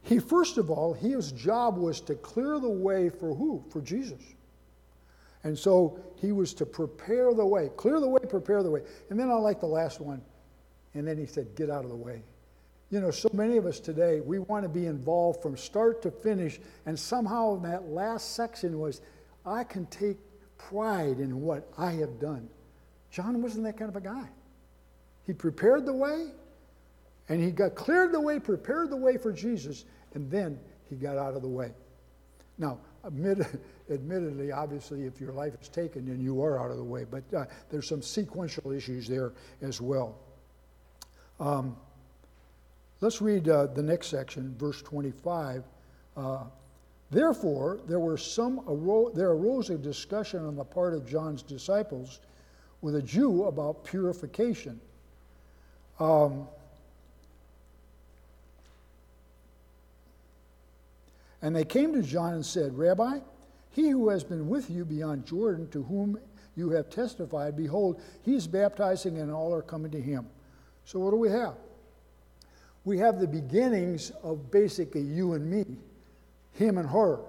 he, 0.04 0.20
first 0.20 0.60
of 0.60 0.70
all, 0.70 0.94
his 0.94 1.32
job 1.32 1.76
was 1.76 2.00
to 2.02 2.14
clear 2.14 2.60
the 2.60 2.70
way 2.70 3.10
for 3.10 3.34
who? 3.34 3.66
For 3.72 3.82
Jesus. 3.82 4.22
And 5.44 5.58
so 5.58 6.00
he 6.18 6.32
was 6.32 6.54
to 6.54 6.68
prepare 6.68 7.34
the 7.34 7.46
way, 7.46 7.72
clear 7.76 8.00
the 8.00 8.08
way, 8.08 8.20
prepare 8.30 8.62
the 8.62 8.70
way. 8.70 8.84
And 9.10 9.20
then 9.20 9.32
I 9.32 9.34
like 9.34 9.60
the 9.60 9.66
last 9.66 10.00
one. 10.00 10.22
And 10.94 11.08
then 11.08 11.18
he 11.18 11.26
said, 11.26 11.48
get 11.56 11.72
out 11.72 11.84
of 11.84 11.90
the 11.90 11.96
way. 11.96 12.22
You 12.92 13.02
know, 13.02 13.10
so 13.10 13.30
many 13.34 13.58
of 13.58 13.66
us 13.66 13.80
today, 13.80 14.22
we 14.22 14.38
want 14.38 14.64
to 14.64 14.70
be 14.70 14.86
involved 14.86 15.42
from 15.42 15.58
start 15.58 16.04
to 16.04 16.12
finish. 16.12 16.60
And 16.86 16.98
somehow 16.98 17.56
that 17.62 17.88
last 17.88 18.36
section 18.36 18.78
was, 18.78 19.02
I 19.48 19.64
can 19.64 19.88
take 19.88 20.18
pride 20.60 21.20
in 21.20 21.42
what 21.42 21.68
I 21.76 21.94
have 21.94 22.20
done. 22.20 22.48
John 23.10 23.42
wasn't 23.42 23.64
that 23.64 23.78
kind 23.78 23.90
of 23.90 23.96
a 23.96 24.02
guy. 24.02 24.30
He 25.28 25.34
prepared 25.34 25.86
the 25.86 25.94
way, 25.94 26.32
and 27.30 27.44
he 27.44 27.52
got 27.52 27.76
cleared 27.76 28.14
the 28.14 28.20
way, 28.20 28.40
prepared 28.40 28.90
the 28.90 28.98
way 28.98 29.18
for 29.18 29.32
Jesus, 29.32 29.86
and 30.14 30.32
then 30.32 30.60
he 30.90 30.96
got 30.96 31.18
out 31.18 31.36
of 31.36 31.42
the 31.42 31.48
way. 31.48 31.72
Now, 32.58 32.80
admit, 33.04 33.46
admittedly, 33.92 34.52
obviously, 34.52 35.04
if 35.04 35.20
your 35.20 35.34
life 35.34 35.54
is 35.62 35.68
taken, 35.68 36.08
then 36.08 36.20
you 36.20 36.42
are 36.42 36.60
out 36.60 36.72
of 36.72 36.78
the 36.78 36.84
way, 36.84 37.06
but 37.10 37.24
uh, 37.36 37.46
there's 37.70 37.88
some 37.88 38.02
sequential 38.02 38.72
issues 38.72 39.08
there 39.08 39.34
as 39.62 39.82
well. 39.82 40.18
Um, 41.40 41.76
let's 43.02 43.22
read 43.22 43.50
uh, 43.50 43.68
the 43.68 43.84
next 43.84 44.08
section, 44.08 44.56
verse 44.58 44.82
25. 44.82 45.64
Uh, 46.16 46.46
Therefore, 47.10 47.80
there 47.88 48.00
were 48.00 48.18
some 48.18 48.60
aro- 48.62 49.14
there 49.14 49.30
arose 49.32 49.70
a 49.70 49.78
discussion 49.78 50.46
on 50.46 50.56
the 50.56 50.64
part 50.64 50.94
of 50.94 51.08
John's 51.08 51.42
disciples 51.42 52.20
with 52.82 52.96
a 52.96 53.02
Jew 53.02 53.46
about 53.46 53.86
purification. 53.86 54.80
Um, 56.00 56.48
and 61.42 61.56
they 61.56 61.66
came 61.66 61.94
to 61.94 62.02
John 62.02 62.34
and 62.34 62.46
said, 62.46 62.78
Rabbi, 62.78 63.20
he 63.72 63.90
who 63.90 64.10
has 64.10 64.24
been 64.24 64.48
with 64.48 64.70
you 64.70 64.86
beyond 64.86 65.26
Jordan, 65.26 65.70
to 65.70 65.84
whom 65.84 66.20
you 66.56 66.72
have 66.72 66.90
testified, 66.90 67.56
behold, 67.56 68.02
he 68.24 68.36
is 68.36 68.48
baptizing, 68.48 69.20
and 69.20 69.32
all 69.32 69.54
are 69.54 69.62
coming 69.62 69.92
to 69.92 70.02
him. 70.02 70.28
So, 70.86 71.00
what 71.00 71.12
do 71.12 71.18
we 71.18 71.30
have? 71.30 71.54
We 72.86 72.98
have 73.00 73.20
the 73.20 73.28
beginnings 73.28 74.12
of 74.24 74.50
basically 74.50 75.02
you 75.02 75.34
and 75.34 75.50
me, 75.50 75.66
him 76.54 76.78
and 76.78 76.90
her. 76.90 77.20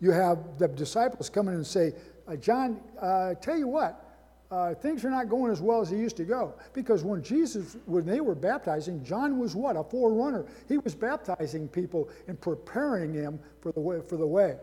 You 0.00 0.10
have 0.10 0.58
the 0.58 0.68
disciples 0.68 1.30
coming 1.30 1.54
and 1.54 1.66
say, 1.66 1.94
uh, 2.28 2.36
John, 2.36 2.80
uh, 3.00 3.34
tell 3.34 3.56
you 3.56 3.68
what, 3.68 4.03
uh, 4.50 4.74
things 4.74 5.04
are 5.04 5.10
not 5.10 5.28
going 5.28 5.50
as 5.50 5.60
well 5.60 5.80
as 5.80 5.90
they 5.90 5.96
used 5.96 6.16
to 6.16 6.24
go. 6.24 6.54
Because 6.72 7.02
when 7.02 7.22
Jesus, 7.22 7.76
when 7.86 8.04
they 8.04 8.20
were 8.20 8.34
baptizing, 8.34 9.02
John 9.02 9.38
was 9.38 9.56
what? 9.56 9.76
A 9.76 9.82
forerunner. 9.82 10.46
He 10.68 10.78
was 10.78 10.94
baptizing 10.94 11.68
people 11.68 12.08
and 12.28 12.40
preparing 12.40 13.12
them 13.12 13.40
for 13.60 13.72
the 13.72 13.80
way. 13.80 14.00
For 14.06 14.16
the 14.16 14.26
way. 14.26 14.56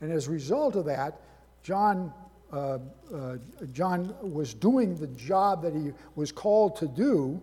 And 0.00 0.12
as 0.12 0.28
a 0.28 0.30
result 0.30 0.76
of 0.76 0.84
that, 0.84 1.20
John, 1.62 2.12
uh, 2.52 2.78
uh, 3.12 3.36
John 3.72 4.14
was 4.20 4.54
doing 4.54 4.94
the 4.94 5.08
job 5.08 5.62
that 5.62 5.74
he 5.74 5.92
was 6.14 6.30
called 6.30 6.76
to 6.76 6.86
do. 6.86 7.40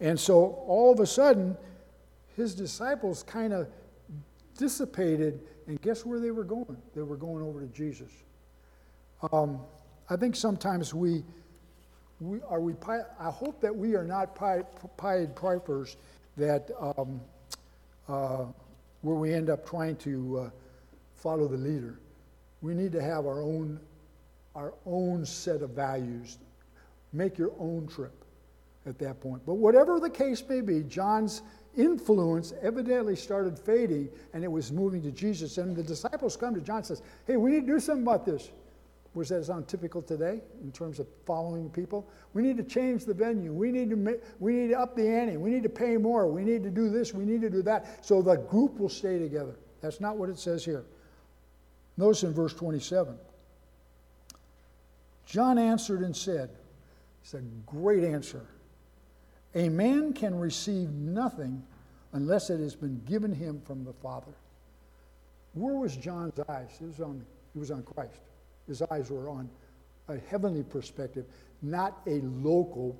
And 0.00 0.18
so 0.18 0.62
all 0.66 0.92
of 0.92 1.00
a 1.00 1.06
sudden, 1.06 1.56
his 2.36 2.54
disciples 2.54 3.22
kind 3.22 3.52
of 3.52 3.68
dissipated. 4.56 5.40
And 5.66 5.80
guess 5.82 6.06
where 6.06 6.20
they 6.20 6.30
were 6.30 6.44
going? 6.44 6.78
They 6.94 7.02
were 7.02 7.16
going 7.16 7.42
over 7.42 7.60
to 7.60 7.66
Jesus. 7.66 8.10
Um, 9.32 9.60
I 10.10 10.16
think 10.16 10.36
sometimes 10.36 10.92
we, 10.94 11.24
we 12.20 12.40
are 12.48 12.60
we. 12.60 12.74
I 13.18 13.30
hope 13.30 13.60
that 13.60 13.74
we 13.74 13.94
are 13.94 14.04
not 14.04 14.34
Pied 14.34 15.36
Pipers 15.36 15.96
that 16.36 16.70
um, 16.78 17.20
uh, 18.08 18.46
where 19.02 19.16
we 19.16 19.32
end 19.32 19.50
up 19.50 19.68
trying 19.68 19.96
to 19.96 20.38
uh, 20.38 20.50
follow 21.14 21.48
the 21.48 21.56
leader. 21.56 21.98
We 22.60 22.74
need 22.74 22.92
to 22.92 23.02
have 23.02 23.26
our 23.26 23.42
own 23.42 23.80
our 24.54 24.74
own 24.86 25.24
set 25.24 25.62
of 25.62 25.70
values. 25.70 26.38
Make 27.12 27.38
your 27.38 27.52
own 27.58 27.86
trip 27.86 28.24
at 28.86 28.98
that 28.98 29.20
point. 29.20 29.42
But 29.46 29.54
whatever 29.54 30.00
the 30.00 30.10
case 30.10 30.42
may 30.48 30.60
be, 30.60 30.82
John's 30.82 31.42
influence 31.76 32.52
evidently 32.62 33.16
started 33.16 33.58
fading 33.58 34.08
and 34.34 34.44
it 34.44 34.50
was 34.50 34.70
moving 34.72 35.02
to 35.02 35.10
Jesus. 35.10 35.58
And 35.58 35.74
the 35.74 35.82
disciples 35.82 36.36
come 36.36 36.54
to 36.54 36.60
John 36.60 36.78
and 36.78 36.86
says, 36.86 37.02
Hey, 37.26 37.36
we 37.36 37.50
need 37.50 37.66
to 37.66 37.72
do 37.74 37.80
something 37.80 38.02
about 38.02 38.26
this. 38.26 38.50
Was 39.14 39.28
that 39.28 39.44
sound 39.44 39.68
typical 39.68 40.00
today 40.00 40.40
in 40.62 40.72
terms 40.72 40.98
of 40.98 41.06
following 41.26 41.68
people? 41.68 42.08
We 42.32 42.42
need 42.42 42.56
to 42.56 42.62
change 42.62 43.04
the 43.04 43.12
venue. 43.12 43.52
We 43.52 43.70
need 43.70 43.90
to 43.90 44.20
we 44.40 44.54
need 44.54 44.68
to 44.68 44.80
up 44.80 44.96
the 44.96 45.06
ante. 45.06 45.36
We 45.36 45.50
need 45.50 45.62
to 45.64 45.68
pay 45.68 45.98
more. 45.98 46.26
We 46.26 46.44
need 46.44 46.62
to 46.62 46.70
do 46.70 46.88
this. 46.88 47.12
We 47.12 47.24
need 47.24 47.42
to 47.42 47.50
do 47.50 47.62
that. 47.62 48.04
So 48.04 48.22
the 48.22 48.36
group 48.36 48.78
will 48.78 48.88
stay 48.88 49.18
together. 49.18 49.56
That's 49.82 50.00
not 50.00 50.16
what 50.16 50.30
it 50.30 50.38
says 50.38 50.64
here. 50.64 50.84
Notice 51.98 52.22
in 52.22 52.32
verse 52.32 52.54
27. 52.54 53.18
John 55.26 55.58
answered 55.58 56.00
and 56.00 56.16
said, 56.16 56.50
It's 57.22 57.34
a 57.34 57.42
great 57.66 58.04
answer. 58.04 58.46
A 59.54 59.68
man 59.68 60.14
can 60.14 60.38
receive 60.38 60.88
nothing 60.90 61.62
unless 62.12 62.48
it 62.48 62.60
has 62.60 62.74
been 62.74 63.02
given 63.06 63.32
him 63.32 63.60
from 63.66 63.84
the 63.84 63.92
Father. 63.92 64.32
Where 65.54 65.74
was 65.74 65.96
John's 65.96 66.38
eyes? 66.48 66.70
It 66.80 66.86
was 66.86 67.00
on, 67.00 67.24
it 67.54 67.58
was 67.58 67.70
on 67.70 67.82
Christ. 67.82 68.20
His 68.66 68.82
eyes 68.82 69.10
were 69.10 69.28
on 69.28 69.48
a 70.08 70.18
heavenly 70.30 70.62
perspective, 70.62 71.26
not 71.62 72.00
a 72.06 72.20
local. 72.20 72.96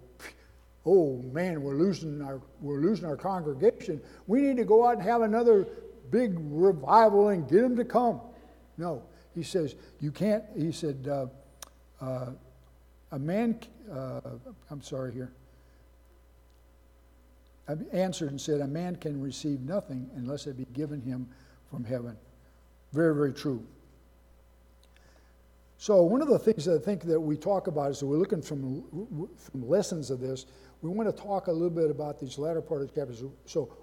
Oh 0.85 1.19
man, 1.33 1.63
we're 1.63 1.75
losing 1.77 2.23
our 2.23 2.41
we're 2.61 2.81
losing 2.81 3.07
our 3.07 3.17
congregation. 3.17 4.01
We 4.27 4.41
need 4.43 4.57
to 4.57 4.65
go 4.65 4.87
out 4.87 4.95
and 4.95 5.03
have 5.03 5.23
another 5.23 5.67
big 6.11 6.37
revival 6.39 7.29
and 7.29 7.49
get 7.49 7.63
them 7.63 7.77
to 7.77 7.85
come. 7.85 8.21
No, 8.77 9.03
he 9.35 9.43
says 9.43 9.77
you 10.01 10.11
can't. 10.11 10.45
He 10.57 10.73
said 10.73 11.09
uh, 11.09 11.27
uh, 12.05 12.31
a 13.13 13.19
man. 13.19 13.59
Uh, 13.91 14.21
I'm 14.71 14.83
sorry 14.83 15.13
here. 15.13 15.33
I 17.69 17.75
answered 17.93 18.31
and 18.31 18.41
said, 18.41 18.61
A 18.61 18.67
man 18.67 18.97
can 18.97 19.21
receive 19.21 19.61
nothing 19.61 20.11
unless 20.17 20.47
it 20.47 20.57
be 20.57 20.67
given 20.73 21.01
him 21.01 21.29
from 21.71 21.85
heaven. 21.85 22.17
Very, 22.93 23.15
very 23.15 23.33
true. 23.33 23.65
So 25.83 26.01
one 26.03 26.23
of 26.23 26.29
the 26.29 26.39
things 26.39 26.67
that 26.67 26.81
I 26.81 26.85
think 26.85 27.03
that 27.07 27.19
we 27.19 27.37
talk 27.37 27.67
about 27.67 27.91
is 27.91 27.99
that 27.99 28.07
we're 28.07 28.17
looking 28.17 28.41
from, 28.41 29.29
from 29.37 29.69
lessons 29.69 30.13
of 30.13 30.21
this. 30.21 30.47
We 30.81 30.89
want 30.91 31.09
to 31.09 31.23
talk 31.25 31.49
a 31.49 31.51
little 31.51 31.71
bit 31.71 31.91
about 31.91 32.21
these 32.21 32.39
latter 32.39 32.63
part 32.63 32.83
of 32.83 32.95
the 32.95 33.01
chapters. 33.01 33.25
So 33.47 33.75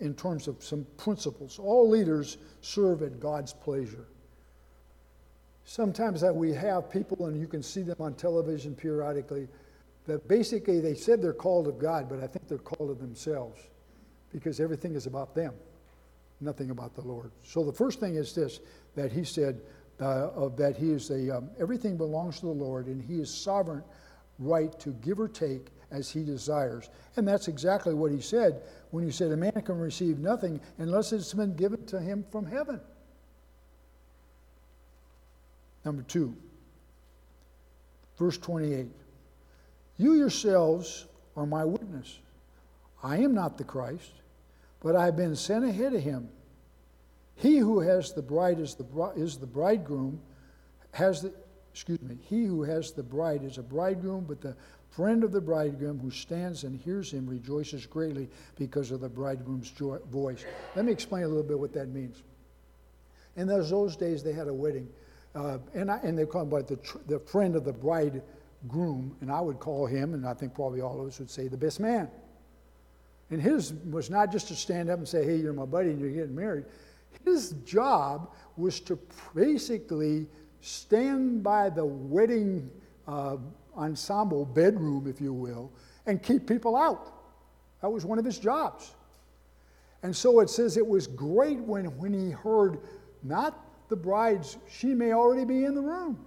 in 0.00 0.14
terms 0.14 0.46
of 0.46 0.62
some 0.62 0.86
principles, 0.96 1.58
all 1.58 1.88
leaders 1.88 2.38
serve 2.60 3.02
at 3.02 3.18
God's 3.18 3.52
pleasure. 3.52 4.06
Sometimes 5.64 6.20
that 6.20 6.32
we 6.32 6.52
have 6.52 6.88
people, 6.88 7.26
and 7.26 7.40
you 7.40 7.48
can 7.48 7.64
see 7.64 7.82
them 7.82 7.96
on 7.98 8.14
television 8.14 8.76
periodically, 8.76 9.48
that 10.06 10.28
basically 10.28 10.78
they 10.78 10.94
said 10.94 11.20
they're 11.20 11.32
called 11.32 11.66
of 11.66 11.80
God, 11.80 12.08
but 12.08 12.22
I 12.22 12.28
think 12.28 12.46
they're 12.46 12.58
called 12.58 12.90
of 12.90 13.00
themselves 13.00 13.60
because 14.32 14.60
everything 14.60 14.94
is 14.94 15.06
about 15.06 15.34
them, 15.34 15.52
nothing 16.40 16.70
about 16.70 16.94
the 16.94 17.02
Lord. 17.02 17.32
So 17.42 17.64
the 17.64 17.72
first 17.72 17.98
thing 17.98 18.14
is 18.14 18.36
this 18.36 18.60
that 18.94 19.10
he 19.10 19.24
said 19.24 19.60
uh, 20.00 20.48
that 20.56 20.76
he 20.76 20.90
is 20.90 21.10
a, 21.10 21.38
um, 21.38 21.50
everything 21.58 21.96
belongs 21.96 22.40
to 22.40 22.46
the 22.46 22.52
Lord 22.52 22.86
and 22.86 23.02
he 23.02 23.20
is 23.20 23.32
sovereign 23.32 23.82
right 24.38 24.78
to 24.80 24.90
give 24.90 25.20
or 25.20 25.28
take 25.28 25.68
as 25.90 26.10
he 26.10 26.24
desires. 26.24 26.90
And 27.16 27.26
that's 27.26 27.48
exactly 27.48 27.94
what 27.94 28.10
he 28.10 28.20
said 28.20 28.62
when 28.90 29.04
he 29.04 29.10
said, 29.10 29.30
A 29.30 29.36
man 29.36 29.52
can 29.52 29.78
receive 29.78 30.18
nothing 30.18 30.60
unless 30.78 31.12
it's 31.12 31.32
been 31.32 31.54
given 31.54 31.84
to 31.86 32.00
him 32.00 32.24
from 32.30 32.46
heaven. 32.46 32.80
Number 35.84 36.02
two, 36.02 36.34
verse 38.18 38.38
28. 38.38 38.88
You 39.98 40.14
yourselves 40.14 41.06
are 41.36 41.46
my 41.46 41.64
witness. 41.64 42.18
I 43.02 43.18
am 43.18 43.34
not 43.34 43.58
the 43.58 43.64
Christ, 43.64 44.12
but 44.82 44.96
I 44.96 45.04
have 45.04 45.16
been 45.16 45.36
sent 45.36 45.64
ahead 45.64 45.94
of 45.94 46.02
him. 46.02 46.28
He 47.36 47.58
who 47.58 47.80
has 47.80 48.12
the 48.12 48.22
bride 48.22 48.60
is 48.60 48.74
the, 48.74 49.12
is 49.16 49.36
the 49.36 49.46
bridegroom, 49.46 50.20
has 50.92 51.22
the, 51.22 51.32
excuse 51.72 52.00
me, 52.02 52.16
he 52.28 52.44
who 52.44 52.62
has 52.62 52.92
the 52.92 53.02
bride 53.02 53.42
is 53.42 53.58
a 53.58 53.62
bridegroom, 53.62 54.24
but 54.28 54.40
the 54.40 54.54
friend 54.90 55.24
of 55.24 55.32
the 55.32 55.40
bridegroom 55.40 55.98
who 55.98 56.10
stands 56.10 56.62
and 56.62 56.78
hears 56.78 57.10
him 57.12 57.26
rejoices 57.26 57.84
greatly 57.84 58.28
because 58.56 58.92
of 58.92 59.00
the 59.00 59.08
bridegroom's 59.08 59.70
joy, 59.70 59.98
voice. 60.12 60.44
Let 60.76 60.84
me 60.84 60.92
explain 60.92 61.24
a 61.24 61.28
little 61.28 61.42
bit 61.42 61.58
what 61.58 61.72
that 61.72 61.88
means. 61.88 62.22
In 63.36 63.48
those, 63.48 63.70
those 63.70 63.96
days, 63.96 64.22
they 64.22 64.32
had 64.32 64.46
a 64.46 64.54
wedding, 64.54 64.88
uh, 65.34 65.58
and, 65.74 65.90
I, 65.90 65.98
and 66.04 66.16
they 66.16 66.26
called 66.26 66.52
him 66.52 66.64
the, 66.66 66.78
the 67.08 67.18
friend 67.18 67.56
of 67.56 67.64
the 67.64 67.72
bridegroom, 67.72 69.16
and 69.20 69.32
I 69.32 69.40
would 69.40 69.58
call 69.58 69.86
him, 69.86 70.14
and 70.14 70.24
I 70.24 70.34
think 70.34 70.54
probably 70.54 70.80
all 70.80 71.00
of 71.00 71.08
us 71.08 71.18
would 71.18 71.30
say, 71.30 71.48
the 71.48 71.56
best 71.56 71.80
man. 71.80 72.08
And 73.30 73.42
his 73.42 73.72
was 73.90 74.10
not 74.10 74.30
just 74.30 74.46
to 74.48 74.54
stand 74.54 74.90
up 74.90 74.98
and 74.98 75.08
say, 75.08 75.24
hey, 75.24 75.36
you're 75.36 75.52
my 75.52 75.64
buddy 75.64 75.90
and 75.90 75.98
you're 75.98 76.10
getting 76.10 76.36
married. 76.36 76.66
His 77.24 77.52
job 77.64 78.32
was 78.56 78.80
to 78.80 78.98
basically 79.34 80.26
stand 80.60 81.42
by 81.42 81.70
the 81.70 81.84
wedding 81.84 82.70
uh, 83.06 83.36
ensemble 83.76 84.44
bedroom, 84.44 85.06
if 85.06 85.20
you 85.20 85.32
will, 85.32 85.70
and 86.06 86.22
keep 86.22 86.46
people 86.46 86.76
out. 86.76 87.12
That 87.82 87.90
was 87.90 88.04
one 88.04 88.18
of 88.18 88.24
his 88.24 88.38
jobs. 88.38 88.92
And 90.02 90.14
so 90.14 90.40
it 90.40 90.50
says 90.50 90.76
it 90.76 90.86
was 90.86 91.06
great 91.06 91.58
when, 91.60 91.86
when 91.98 92.12
he 92.12 92.30
heard 92.30 92.78
not 93.22 93.58
the 93.88 93.96
bride's, 93.96 94.58
she 94.70 94.88
may 94.88 95.12
already 95.12 95.44
be 95.44 95.64
in 95.64 95.74
the 95.74 95.80
room. 95.80 96.24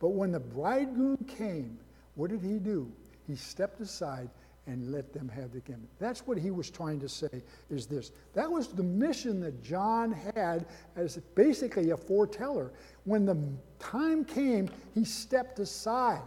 But 0.00 0.10
when 0.10 0.32
the 0.32 0.40
bridegroom 0.40 1.18
came, 1.26 1.78
what 2.14 2.30
did 2.30 2.42
he 2.42 2.58
do? 2.58 2.90
He 3.26 3.36
stepped 3.36 3.80
aside 3.80 4.28
and 4.66 4.90
let 4.90 5.12
them 5.12 5.28
have 5.28 5.52
the 5.52 5.60
kingdom. 5.60 5.88
That's 5.98 6.26
what 6.26 6.38
he 6.38 6.50
was 6.50 6.70
trying 6.70 7.00
to 7.00 7.08
say 7.08 7.42
is 7.70 7.86
this. 7.86 8.12
That 8.32 8.50
was 8.50 8.68
the 8.68 8.82
mission 8.82 9.40
that 9.40 9.62
John 9.62 10.12
had 10.34 10.66
as 10.96 11.18
basically 11.34 11.90
a 11.90 11.96
foreteller. 11.96 12.70
When 13.04 13.26
the 13.26 13.36
time 13.78 14.24
came, 14.24 14.70
he 14.94 15.04
stepped 15.04 15.58
aside 15.58 16.22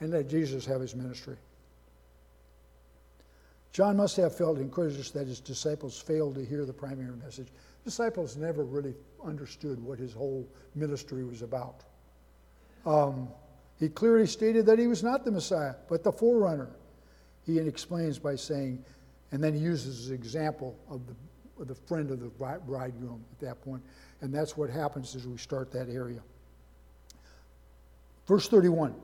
and 0.00 0.12
let 0.12 0.28
Jesus 0.28 0.64
have 0.66 0.80
his 0.80 0.94
ministry. 0.94 1.36
John 3.72 3.96
must 3.96 4.16
have 4.18 4.36
felt 4.36 4.58
encouraged 4.58 5.14
that 5.14 5.26
his 5.26 5.40
disciples 5.40 5.98
failed 5.98 6.36
to 6.36 6.44
hear 6.44 6.64
the 6.64 6.72
primary 6.72 7.16
message. 7.16 7.48
Disciples 7.84 8.36
never 8.36 8.62
really 8.62 8.94
understood 9.24 9.82
what 9.82 9.98
his 9.98 10.12
whole 10.12 10.48
ministry 10.76 11.24
was 11.24 11.42
about. 11.42 11.82
Um, 12.86 13.28
he 13.78 13.88
clearly 13.88 14.26
stated 14.26 14.66
that 14.66 14.78
he 14.78 14.86
was 14.86 15.02
not 15.02 15.24
the 15.24 15.30
Messiah, 15.30 15.74
but 15.88 16.04
the 16.04 16.12
forerunner. 16.12 16.70
He 17.44 17.58
explains 17.58 18.18
by 18.18 18.36
saying, 18.36 18.84
and 19.32 19.42
then 19.42 19.52
he 19.52 19.60
uses 19.60 19.98
his 19.98 20.10
example 20.10 20.78
of 20.88 21.00
the, 21.06 21.14
of 21.60 21.68
the 21.68 21.74
friend 21.74 22.10
of 22.10 22.20
the 22.20 22.28
bridegroom 22.28 23.24
at 23.32 23.40
that 23.40 23.60
point. 23.62 23.82
And 24.20 24.32
that's 24.32 24.56
what 24.56 24.70
happens 24.70 25.14
as 25.16 25.26
we 25.26 25.36
start 25.36 25.72
that 25.72 25.88
area. 25.88 26.20
Verse 28.26 28.48
31. 28.48 28.94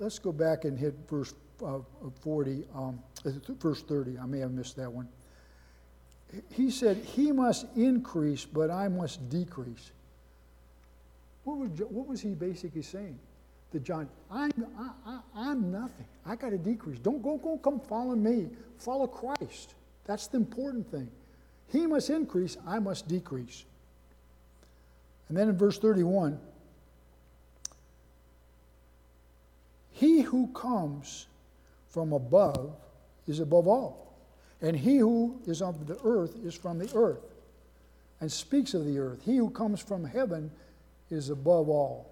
Let's 0.00 0.18
go 0.18 0.32
back 0.32 0.64
and 0.64 0.78
hit 0.78 0.94
verse 1.10 1.34
uh, 1.64 1.80
40, 2.20 2.64
um, 2.74 3.02
verse 3.58 3.82
30. 3.82 4.18
I 4.18 4.26
may 4.26 4.38
have 4.38 4.52
missed 4.52 4.76
that 4.76 4.90
one 4.90 5.08
he 6.50 6.70
said, 6.70 6.96
He 6.98 7.32
must 7.32 7.66
increase, 7.76 8.44
but 8.44 8.70
I 8.70 8.88
must 8.88 9.28
decrease. 9.30 9.90
What 11.44 11.58
was, 11.58 11.70
what 11.90 12.06
was 12.06 12.20
he 12.20 12.30
basically 12.30 12.82
saying? 12.82 13.18
To 13.72 13.80
John, 13.80 14.08
I'm, 14.30 14.52
I, 14.78 15.18
I, 15.36 15.50
am 15.50 15.72
nothing. 15.72 16.06
I 16.24 16.36
got 16.36 16.50
to 16.50 16.58
decrease. 16.58 16.98
Don't 17.00 17.22
go, 17.22 17.36
go, 17.36 17.58
come 17.58 17.80
follow 17.80 18.14
me. 18.14 18.48
Follow 18.78 19.06
Christ. 19.06 19.74
That's 20.04 20.28
the 20.28 20.36
important 20.36 20.90
thing. 20.90 21.10
He 21.72 21.86
must 21.86 22.08
increase, 22.08 22.56
I 22.66 22.78
must 22.78 23.08
decrease. 23.08 23.64
And 25.28 25.36
then 25.36 25.48
in 25.48 25.58
verse 25.58 25.78
31, 25.78 26.38
he 29.90 30.20
who 30.22 30.48
comes 30.48 31.26
from 31.88 32.12
above 32.12 32.76
is 33.26 33.40
above 33.40 33.66
all. 33.66 34.03
And 34.64 34.74
he 34.74 34.96
who 34.96 35.38
is 35.46 35.60
of 35.60 35.86
the 35.86 35.98
earth 36.02 36.36
is 36.42 36.54
from 36.54 36.78
the 36.78 36.90
earth 36.96 37.20
and 38.22 38.32
speaks 38.32 38.72
of 38.72 38.86
the 38.86 38.98
earth. 38.98 39.20
He 39.22 39.36
who 39.36 39.50
comes 39.50 39.78
from 39.78 40.02
heaven 40.02 40.50
is 41.10 41.28
above 41.28 41.68
all. 41.68 42.10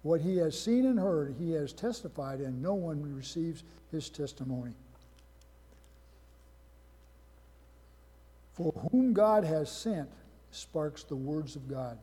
What 0.00 0.22
he 0.22 0.38
has 0.38 0.58
seen 0.58 0.86
and 0.86 0.98
heard, 0.98 1.34
he 1.38 1.52
has 1.52 1.74
testified, 1.74 2.40
and 2.40 2.62
no 2.62 2.72
one 2.72 3.14
receives 3.14 3.64
his 3.92 4.08
testimony. 4.08 4.72
For 8.54 8.72
whom 8.90 9.12
God 9.12 9.44
has 9.44 9.70
sent 9.70 10.08
sparks 10.50 11.02
the 11.02 11.16
words 11.16 11.54
of 11.54 11.68
God, 11.68 11.98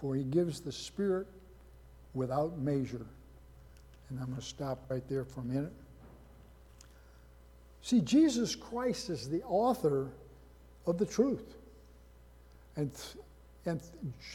for 0.00 0.16
he 0.16 0.24
gives 0.24 0.60
the 0.60 0.72
Spirit 0.72 1.28
without 2.14 2.58
measure. 2.58 3.06
And 4.10 4.18
I'm 4.18 4.26
going 4.26 4.40
to 4.40 4.44
stop 4.44 4.90
right 4.90 5.08
there 5.08 5.24
for 5.24 5.40
a 5.40 5.44
minute. 5.44 5.72
See, 7.84 8.00
Jesus 8.00 8.56
Christ 8.56 9.10
is 9.10 9.28
the 9.28 9.42
author 9.42 10.08
of 10.86 10.96
the 10.96 11.04
truth. 11.04 11.56
And, 12.76 12.90
and, 13.66 13.78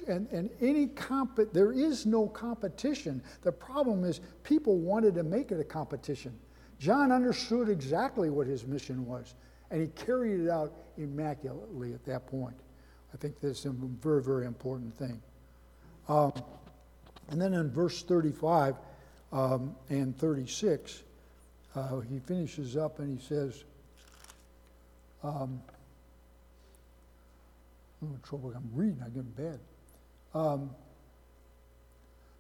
and, 0.08 0.28
and 0.32 0.52
any 0.62 0.86
comp- 0.86 1.52
there 1.52 1.72
is 1.72 2.06
no 2.06 2.28
competition. 2.28 3.24
The 3.42 3.52
problem 3.52 4.04
is 4.04 4.22
people 4.44 4.78
wanted 4.78 5.16
to 5.16 5.24
make 5.24 5.52
it 5.52 5.60
a 5.60 5.64
competition. 5.64 6.38
John 6.78 7.12
understood 7.12 7.70
exactly 7.70 8.30
what 8.30 8.46
his 8.46 8.68
mission 8.68 9.04
was, 9.08 9.34
and 9.72 9.82
he 9.82 9.88
carried 9.88 10.42
it 10.42 10.50
out 10.52 10.72
immaculately 11.00 11.94
at 11.94 12.06
that 12.06 12.28
point. 12.28 12.56
I 13.16 13.18
think 13.18 13.40
that's 13.42 13.66
a 13.66 13.72
very, 13.72 14.22
very 14.22 14.46
important 14.46 14.96
thing. 14.96 15.20
Um, 16.08 16.34
and 17.30 17.42
then 17.42 17.56
in 17.56 17.72
verse 17.72 18.04
35 18.04 18.76
um, 19.32 19.76
and 19.90 20.16
36, 20.20 21.02
uh, 21.80 22.00
he 22.00 22.20
finishes 22.20 22.76
up 22.76 23.00
and 23.00 23.18
he 23.18 23.26
says, 23.26 23.64
um, 25.24 25.62
I'm 28.02 28.20
trouble. 28.24 28.54
I'm 28.56 28.70
reading. 28.74 29.02
I 29.06 29.10
get 29.10 29.18
in 29.18 29.32
bed. 29.32 29.60
Um, 30.34 30.70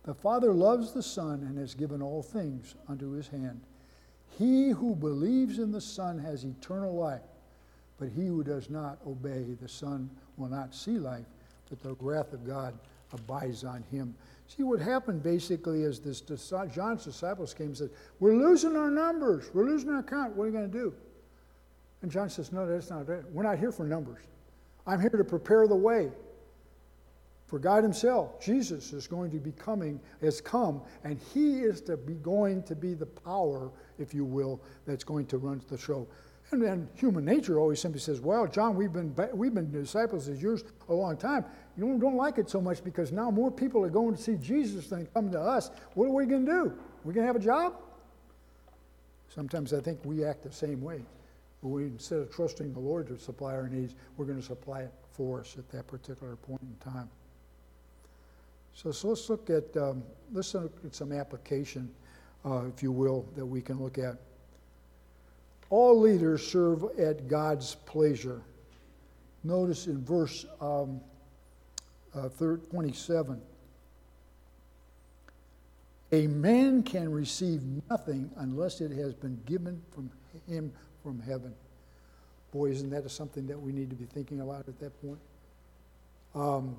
the 0.03 0.13
Father 0.13 0.53
loves 0.53 0.93
the 0.93 1.03
Son 1.03 1.43
and 1.43 1.57
has 1.57 1.75
given 1.75 2.01
all 2.01 2.23
things 2.23 2.75
unto 2.87 3.11
his 3.11 3.27
hand. 3.27 3.61
He 4.37 4.69
who 4.69 4.95
believes 4.95 5.59
in 5.59 5.71
the 5.71 5.81
Son 5.81 6.17
has 6.19 6.45
eternal 6.45 6.95
life, 6.95 7.21
but 7.97 8.09
he 8.09 8.25
who 8.25 8.43
does 8.43 8.69
not 8.69 8.99
obey 9.05 9.55
the 9.61 9.67
Son 9.67 10.09
will 10.37 10.47
not 10.47 10.73
see 10.73 10.97
life, 10.97 11.25
but 11.69 11.81
the 11.81 11.95
wrath 11.99 12.31
of 12.31 12.47
God 12.47 12.73
abides 13.13 13.63
on 13.63 13.83
him. 13.91 14.15
See, 14.47 14.63
what 14.63 14.79
happened 14.79 15.21
basically 15.21 15.83
is 15.83 15.99
this 15.99 16.21
John's 16.73 17.03
disciples 17.03 17.53
came 17.53 17.67
and 17.67 17.77
said, 17.77 17.91
We're 18.19 18.35
losing 18.35 18.75
our 18.75 18.89
numbers. 18.89 19.49
We're 19.53 19.65
losing 19.65 19.89
our 19.89 20.03
count. 20.03 20.35
What 20.35 20.45
are 20.45 20.47
you 20.47 20.53
going 20.53 20.71
to 20.71 20.77
do? 20.77 20.93
And 22.01 22.11
John 22.11 22.29
says, 22.29 22.51
No, 22.51 22.65
that's 22.65 22.89
not 22.89 23.07
it. 23.09 23.25
We're 23.31 23.43
not 23.43 23.59
here 23.59 23.71
for 23.71 23.85
numbers. 23.85 24.23
I'm 24.87 24.99
here 24.99 25.09
to 25.09 25.23
prepare 25.23 25.67
the 25.67 25.75
way 25.75 26.09
for 27.45 27.59
God 27.59 27.83
Himself. 27.83 28.43
Jesus 28.43 28.93
is 28.93 29.07
going 29.07 29.31
to 29.31 29.37
be 29.37 29.51
coming, 29.51 29.99
has 30.21 30.41
come, 30.41 30.81
and 31.03 31.19
He 31.33 31.59
is 31.59 31.81
to 31.81 31.97
be 31.97 32.13
going 32.13 32.63
to 32.63 32.75
be 32.75 32.93
the 32.93 33.05
power, 33.05 33.71
if 33.97 34.13
you 34.13 34.25
will, 34.25 34.61
that's 34.85 35.03
going 35.03 35.25
to 35.27 35.37
run 35.37 35.61
the 35.67 35.77
show. 35.77 36.07
And 36.51 36.61
then 36.61 36.89
human 36.95 37.25
nature 37.25 37.59
always 37.59 37.79
simply 37.79 37.99
says, 37.99 38.21
Well, 38.21 38.47
John, 38.47 38.75
we've 38.75 38.91
been, 38.91 39.15
we've 39.33 39.53
been 39.53 39.71
disciples 39.71 40.27
of 40.27 40.41
yours 40.41 40.63
a 40.87 40.93
long 40.93 41.15
time. 41.17 41.45
You 41.77 41.85
don't, 41.85 41.99
don't 41.99 42.15
like 42.15 42.37
it 42.37 42.49
so 42.49 42.59
much 42.59 42.83
because 42.83 43.11
now 43.11 43.29
more 43.29 43.51
people 43.51 43.83
are 43.85 43.89
going 43.89 44.15
to 44.15 44.21
see 44.21 44.35
Jesus 44.35 44.87
than 44.87 45.05
come 45.13 45.31
to 45.31 45.39
us. 45.39 45.69
What 45.93 46.07
are 46.07 46.11
we 46.11 46.25
going 46.25 46.45
to 46.45 46.51
do? 46.51 46.73
We're 47.03 47.13
going 47.13 47.23
to 47.23 47.27
have 47.27 47.35
a 47.35 47.39
job? 47.39 47.75
Sometimes 49.33 49.73
I 49.73 49.79
think 49.79 49.99
we 50.03 50.25
act 50.25 50.43
the 50.43 50.51
same 50.51 50.81
way. 50.81 51.01
We, 51.61 51.83
instead 51.83 52.19
of 52.19 52.31
trusting 52.31 52.73
the 52.73 52.79
Lord 52.79 53.07
to 53.07 53.17
supply 53.17 53.53
our 53.53 53.69
needs, 53.69 53.95
we're 54.17 54.25
going 54.25 54.39
to 54.39 54.45
supply 54.45 54.81
it 54.81 54.93
for 55.11 55.41
us 55.41 55.55
at 55.57 55.69
that 55.69 55.87
particular 55.87 56.35
point 56.35 56.61
in 56.61 56.91
time. 56.91 57.09
So, 58.73 58.91
so 58.91 59.09
let's 59.09 59.29
look 59.29 59.49
at 59.49 59.75
um, 59.77 60.03
let's 60.31 60.53
look 60.53 60.73
at 60.85 60.95
some 60.95 61.11
application 61.11 61.91
uh, 62.45 62.63
if 62.73 62.81
you 62.81 62.91
will, 62.91 63.25
that 63.35 63.45
we 63.45 63.61
can 63.61 63.81
look 63.81 63.97
at. 63.97 64.17
All 65.69 65.99
leaders 65.99 66.45
serve 66.45 66.83
at 66.97 67.27
God's 67.27 67.75
pleasure. 67.75 68.41
Notice 69.43 69.87
in 69.87 70.03
verse 70.03 70.45
um, 70.59 70.99
uh, 72.13 72.29
27 72.29 73.41
a 76.11 76.27
man 76.27 76.81
can 76.81 77.11
receive 77.11 77.61
nothing 77.89 78.31
unless 78.37 78.81
it 78.81 78.91
has 78.91 79.13
been 79.13 79.39
given 79.45 79.81
from 79.91 80.09
him 80.47 80.71
from 81.03 81.21
heaven. 81.21 81.53
Boy, 82.51 82.71
isn't 82.71 82.89
that 82.89 83.09
something 83.11 83.45
that 83.47 83.59
we 83.59 83.71
need 83.71 83.91
to 83.91 83.95
be 83.95 84.05
thinking 84.05 84.41
about 84.41 84.67
at 84.67 84.79
that 84.79 84.99
point? 85.01 85.19
Um, 86.33 86.75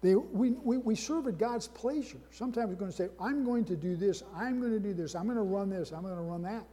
they, 0.00 0.14
we, 0.14 0.52
we, 0.52 0.78
we 0.78 0.94
serve 0.94 1.26
at 1.26 1.36
God's 1.36 1.68
pleasure. 1.68 2.16
Sometimes 2.30 2.70
we're 2.70 2.76
going 2.76 2.90
to 2.90 2.96
say, 2.96 3.08
I'm 3.20 3.44
going 3.44 3.66
to 3.66 3.76
do 3.76 3.96
this, 3.96 4.22
I'm 4.34 4.60
going 4.60 4.72
to 4.72 4.80
do 4.80 4.94
this, 4.94 5.14
I'm 5.14 5.24
going 5.24 5.36
to 5.36 5.42
run 5.42 5.68
this, 5.68 5.92
I'm 5.92 6.02
going 6.02 6.16
to 6.16 6.22
run 6.22 6.42
that. 6.42 6.64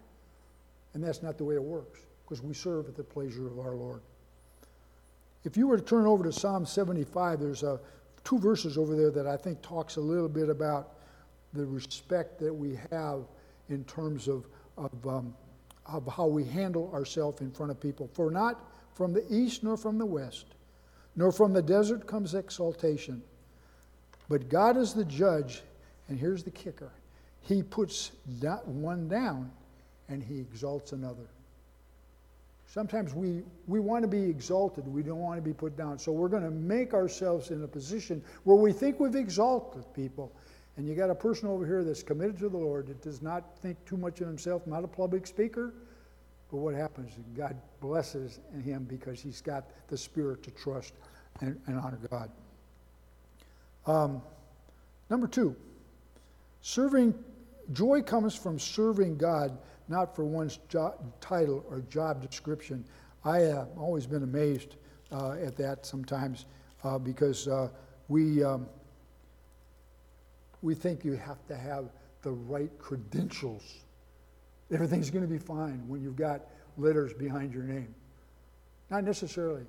And 0.94 1.04
that's 1.04 1.22
not 1.22 1.38
the 1.38 1.44
way 1.44 1.56
it 1.56 1.64
works, 1.64 2.00
because 2.24 2.42
we 2.42 2.54
serve 2.54 2.88
at 2.88 2.96
the 2.96 3.04
pleasure 3.04 3.48
of 3.48 3.60
our 3.60 3.76
Lord. 3.76 4.02
If 5.44 5.56
you 5.56 5.68
were 5.68 5.78
to 5.78 5.84
turn 5.84 6.06
over 6.06 6.24
to 6.24 6.32
Psalm 6.32 6.66
75, 6.66 7.40
there's 7.40 7.64
a, 7.64 7.80
two 8.24 8.40
verses 8.40 8.78
over 8.78 8.96
there 8.96 9.12
that 9.12 9.28
I 9.28 9.38
think 9.38 9.62
talks 9.62 9.96
a 9.96 10.02
little 10.02 10.28
bit 10.28 10.50
about 10.50 10.96
the 11.54 11.66
respect 11.66 12.40
that 12.40 12.54
we 12.54 12.78
have 12.92 13.22
in 13.70 13.84
terms 13.86 14.28
of, 14.28 14.46
of, 14.78 15.08
um, 15.08 15.34
of 15.86 16.08
how 16.08 16.28
we 16.28 16.44
handle 16.44 16.92
ourselves 16.94 17.42
in 17.42 17.52
front 17.52 17.72
of 17.72 17.80
people. 17.80 18.10
For 18.14 18.30
not 18.30 18.62
from 18.94 19.14
the 19.14 19.26
east 19.30 19.64
nor 19.64 19.78
from 19.78 19.98
the 19.98 20.06
west, 20.06 20.48
nor 21.16 21.32
from 21.32 21.54
the 21.54 21.62
desert 21.62 22.08
comes 22.08 22.34
exaltation. 22.36 23.22
But 24.30 24.50
God 24.50 24.78
is 24.78 24.94
the 24.94 25.06
judge, 25.06 25.62
and 26.10 26.20
here's 26.20 26.44
the 26.44 26.52
kicker 26.52 26.92
He 27.42 27.64
puts 27.64 28.12
that 28.40 28.68
one 28.68 29.08
down 29.08 29.52
and 30.10 30.24
He 30.24 30.40
exalts 30.40 30.92
another. 30.92 31.28
Sometimes 32.68 33.14
we, 33.14 33.44
we 33.68 33.80
want 33.80 34.04
to 34.04 34.08
be 34.08 34.30
exalted, 34.30 34.88
we 34.88 35.02
don't 35.02 35.20
want 35.20 35.38
to 35.38 35.42
be 35.42 35.54
put 35.54 35.78
down. 35.78 35.98
So 35.98 36.12
we're 36.12 36.28
going 36.28 36.44
to 36.44 36.52
make 36.52 36.94
ourselves 36.94 37.52
in 37.52 37.64
a 37.64 37.68
position 37.68 38.22
where 38.44 38.58
we 38.58 38.74
think 38.74 39.00
we've 39.00 39.16
exalted 39.16 39.86
people, 39.94 40.32
and 40.76 40.88
you 40.88 40.94
got 40.94 41.10
a 41.10 41.16
person 41.16 41.48
over 41.48 41.66
here 41.66 41.84
that's 41.84 42.04
committed 42.04 42.38
to 42.40 42.50
the 42.50 42.58
Lord 42.58 42.88
that 42.88 43.02
does 43.02 43.22
not 43.22 43.58
think 43.60 43.84
too 43.86 43.98
much 43.98 44.20
of 44.22 44.28
himself, 44.28 44.68
not 44.68 44.84
a 44.84 44.88
public 44.88 45.26
speaker. 45.26 45.74
But 46.52 46.58
what 46.58 46.76
happens? 46.76 47.14
God 47.36 47.58
blesses 47.82 48.40
him 48.64 48.84
because 48.84 49.22
he's 49.22 49.42
got 49.42 49.66
the 49.88 49.98
spirit 49.98 50.44
to 50.44 50.52
trust 50.52 50.94
and, 51.42 51.60
and 51.68 51.78
honor 51.78 52.00
God. 52.10 52.32
Um, 53.86 54.22
number 55.10 55.28
two, 55.28 55.56
serving 56.62 57.14
joy 57.74 58.02
comes 58.02 58.36
from 58.36 58.60
serving 58.60 59.18
God, 59.18 59.58
not 59.90 60.16
for 60.16 60.26
one's 60.26 60.60
title 61.22 61.66
or 61.70 61.82
job 61.90 62.22
description. 62.22 62.84
I 63.24 63.40
have 63.40 63.70
always 63.78 64.06
been 64.06 64.24
amazed 64.24 64.76
uh, 65.12 65.32
at 65.34 65.56
that 65.58 65.86
sometimes 65.86 66.46
uh, 66.84 66.98
because 66.98 67.48
uh, 67.48 67.70
we. 68.08 68.44
Um, 68.44 68.68
we 70.62 70.76
think 70.76 71.06
you 71.06 71.14
have 71.14 71.46
to 71.48 71.56
have 71.56 71.86
the 72.22 72.32
right 72.32 72.72
credentials. 72.80 73.64
Everything's 74.72 75.10
going 75.10 75.24
to 75.24 75.32
be 75.32 75.38
fine 75.38 75.84
when 75.88 76.02
you've 76.02 76.16
got 76.16 76.42
letters 76.78 77.14
behind 77.14 77.54
your 77.54 77.64
name. 77.64 77.94
Not 78.90 79.04
necessarily. 79.04 79.64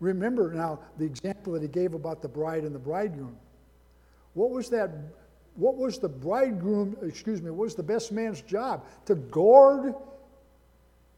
Remember 0.00 0.52
now 0.52 0.80
the 0.98 1.04
example 1.04 1.52
that 1.54 1.62
he 1.62 1.68
gave 1.68 1.94
about 1.94 2.20
the 2.20 2.28
bride 2.28 2.64
and 2.64 2.74
the 2.74 2.80
bridegroom. 2.80 3.36
What 4.34 4.50
was 4.50 4.68
that? 4.70 4.90
What 5.56 5.76
was 5.76 5.98
the 5.98 6.08
bridegroom, 6.08 6.96
excuse 7.02 7.40
me, 7.40 7.50
what 7.50 7.64
was 7.64 7.74
the 7.74 7.82
best 7.82 8.10
man's 8.10 8.42
job? 8.42 8.84
To 9.06 9.14
guard 9.14 9.94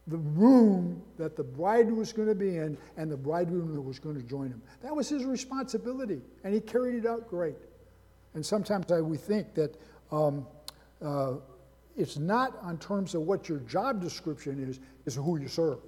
the 0.07 0.17
room 0.17 1.01
that 1.17 1.35
the 1.35 1.43
bride 1.43 1.91
was 1.91 2.13
going 2.13 2.27
to 2.27 2.35
be 2.35 2.57
in 2.57 2.77
and 2.95 3.11
the 3.11 3.17
bridegroom 3.17 3.73
that 3.73 3.81
was 3.81 3.99
going 3.99 4.15
to 4.15 4.23
join 4.23 4.47
him. 4.47 4.61
That 4.81 4.95
was 4.95 5.09
his 5.09 5.25
responsibility, 5.25 6.21
and 6.43 6.53
he 6.53 6.61
carried 6.61 6.95
it 6.95 7.05
out 7.05 7.27
great. 7.27 7.55
And 8.33 8.45
sometimes 8.45 8.91
I, 8.91 9.01
we 9.01 9.17
think 9.17 9.53
that 9.55 9.75
um, 10.11 10.45
uh, 11.01 11.33
it's 11.97 12.17
not 12.17 12.57
on 12.61 12.77
terms 12.77 13.15
of 13.15 13.23
what 13.23 13.49
your 13.49 13.59
job 13.59 14.01
description 14.01 14.63
is, 14.63 14.79
is 15.05 15.15
who 15.15 15.39
you 15.39 15.47
serve 15.47 15.79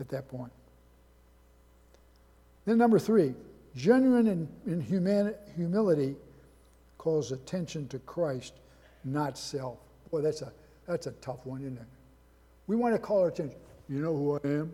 at 0.00 0.08
that 0.08 0.28
point. 0.28 0.52
Then, 2.64 2.78
number 2.78 2.98
three, 2.98 3.34
genuine 3.76 4.26
in, 4.26 4.48
in 4.66 4.80
humility 4.80 6.16
calls 7.06 7.30
attention 7.30 7.86
to 7.86 8.00
Christ, 8.00 8.54
not 9.04 9.38
self. 9.38 9.78
Boy, 10.10 10.22
that's 10.22 10.42
a, 10.42 10.52
that's 10.88 11.06
a 11.06 11.12
tough 11.12 11.46
one, 11.46 11.60
isn't 11.60 11.76
it? 11.76 11.86
We 12.66 12.74
want 12.74 12.96
to 12.96 12.98
call 12.98 13.20
our 13.20 13.28
attention. 13.28 13.60
You 13.88 14.00
know 14.00 14.16
who 14.16 14.34
I 14.34 14.48
am? 14.48 14.72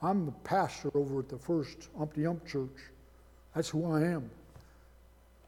I'm 0.00 0.24
the 0.24 0.32
pastor 0.32 0.90
over 0.94 1.18
at 1.18 1.28
the 1.28 1.36
first 1.36 1.90
Umpty 2.00 2.26
Ump 2.26 2.46
Church. 2.46 2.88
That's 3.54 3.68
who 3.68 3.92
I 3.92 4.04
am. 4.04 4.30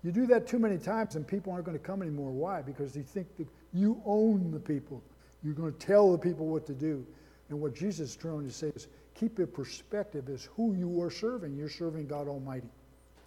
You 0.04 0.12
do 0.12 0.26
that 0.26 0.46
too 0.46 0.58
many 0.58 0.76
times, 0.76 1.16
and 1.16 1.26
people 1.26 1.50
aren't 1.50 1.64
going 1.64 1.78
to 1.78 1.82
come 1.82 2.02
anymore. 2.02 2.30
Why? 2.30 2.60
Because 2.60 2.92
they 2.92 3.00
think 3.00 3.34
that 3.38 3.48
you 3.72 4.02
own 4.04 4.50
the 4.50 4.60
people. 4.60 5.02
You're 5.42 5.54
going 5.54 5.72
to 5.72 5.78
tell 5.78 6.12
the 6.12 6.18
people 6.18 6.46
what 6.46 6.66
to 6.66 6.74
do. 6.74 7.06
And 7.48 7.58
what 7.58 7.74
Jesus 7.74 8.10
is 8.10 8.16
trying 8.16 8.44
to 8.44 8.52
say 8.52 8.66
is 8.76 8.88
keep 9.14 9.38
your 9.38 9.46
perspective 9.46 10.28
as 10.28 10.44
who 10.56 10.74
you 10.74 11.00
are 11.00 11.10
serving. 11.10 11.56
You're 11.56 11.70
serving 11.70 12.06
God 12.06 12.28
Almighty 12.28 12.68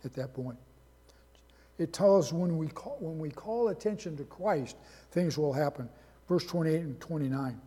at 0.05 0.13
that 0.13 0.35
point. 0.35 0.59
It 1.79 1.93
tells 1.93 2.33
when 2.33 2.57
we 2.57 2.67
call, 2.67 2.97
when 2.99 3.17
we 3.17 3.31
call 3.31 3.69
attention 3.69 4.17
to 4.17 4.25
Christ, 4.25 4.75
things 5.11 5.37
will 5.37 5.53
happen. 5.53 5.89
Verse 6.27 6.45
28 6.45 6.81
and 6.81 6.99
29. 6.99 7.59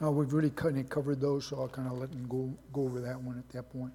Now, 0.00 0.10
we've 0.10 0.32
really 0.32 0.50
kind 0.50 0.78
of 0.78 0.88
covered 0.90 1.18
those, 1.18 1.46
so 1.46 1.60
I'll 1.60 1.68
kind 1.68 1.88
of 1.88 1.98
let 1.98 2.10
them 2.10 2.26
go, 2.28 2.52
go 2.74 2.82
over 2.82 3.00
that 3.00 3.20
one 3.20 3.38
at 3.38 3.48
that 3.54 3.72
point. 3.72 3.92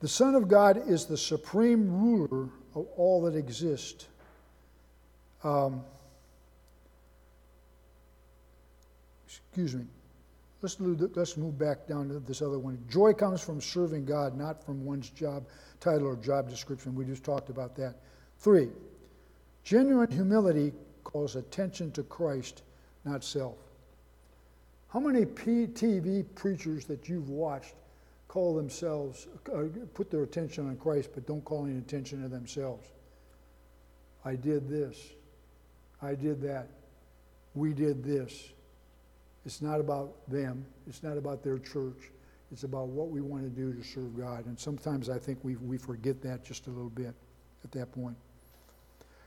The 0.00 0.08
Son 0.08 0.34
of 0.34 0.48
God 0.48 0.86
is 0.86 1.06
the 1.06 1.16
supreme 1.16 1.90
ruler 1.90 2.50
of 2.74 2.86
all 2.96 3.22
that 3.22 3.36
exists. 3.36 4.06
Um, 5.42 5.82
excuse 9.26 9.74
me. 9.74 9.86
Let's, 10.64 10.80
let's 10.80 11.36
move 11.36 11.58
back 11.58 11.86
down 11.86 12.08
to 12.08 12.20
this 12.20 12.40
other 12.40 12.58
one. 12.58 12.82
Joy 12.88 13.12
comes 13.12 13.42
from 13.42 13.60
serving 13.60 14.06
God, 14.06 14.34
not 14.34 14.64
from 14.64 14.82
one's 14.82 15.10
job 15.10 15.44
title 15.78 16.06
or 16.06 16.16
job 16.16 16.48
description. 16.48 16.94
We 16.94 17.04
just 17.04 17.22
talked 17.22 17.50
about 17.50 17.76
that. 17.76 17.96
Three, 18.38 18.70
genuine 19.62 20.10
humility 20.10 20.72
calls 21.02 21.36
attention 21.36 21.92
to 21.92 22.02
Christ, 22.02 22.62
not 23.04 23.22
self. 23.22 23.58
How 24.88 25.00
many 25.00 25.26
TV 25.26 26.24
preachers 26.34 26.86
that 26.86 27.10
you've 27.10 27.28
watched 27.28 27.74
call 28.26 28.54
themselves, 28.54 29.26
uh, 29.54 29.64
put 29.92 30.10
their 30.10 30.22
attention 30.22 30.66
on 30.66 30.78
Christ, 30.78 31.10
but 31.14 31.26
don't 31.26 31.44
call 31.44 31.66
any 31.66 31.76
attention 31.76 32.22
to 32.22 32.28
themselves? 32.28 32.88
I 34.24 34.34
did 34.34 34.66
this. 34.70 34.96
I 36.00 36.14
did 36.14 36.40
that. 36.40 36.68
We 37.54 37.74
did 37.74 38.02
this. 38.02 38.53
It's 39.46 39.60
not 39.60 39.80
about 39.80 40.14
them. 40.28 40.64
It's 40.86 41.02
not 41.02 41.16
about 41.16 41.42
their 41.42 41.58
church. 41.58 42.10
It's 42.52 42.64
about 42.64 42.88
what 42.88 43.08
we 43.08 43.20
want 43.20 43.42
to 43.42 43.48
do 43.48 43.72
to 43.72 43.82
serve 43.82 44.16
God. 44.16 44.46
And 44.46 44.58
sometimes 44.58 45.10
I 45.10 45.18
think 45.18 45.38
we, 45.42 45.56
we 45.56 45.76
forget 45.76 46.22
that 46.22 46.44
just 46.44 46.66
a 46.66 46.70
little 46.70 46.90
bit 46.90 47.14
at 47.64 47.72
that 47.72 47.92
point. 47.92 48.16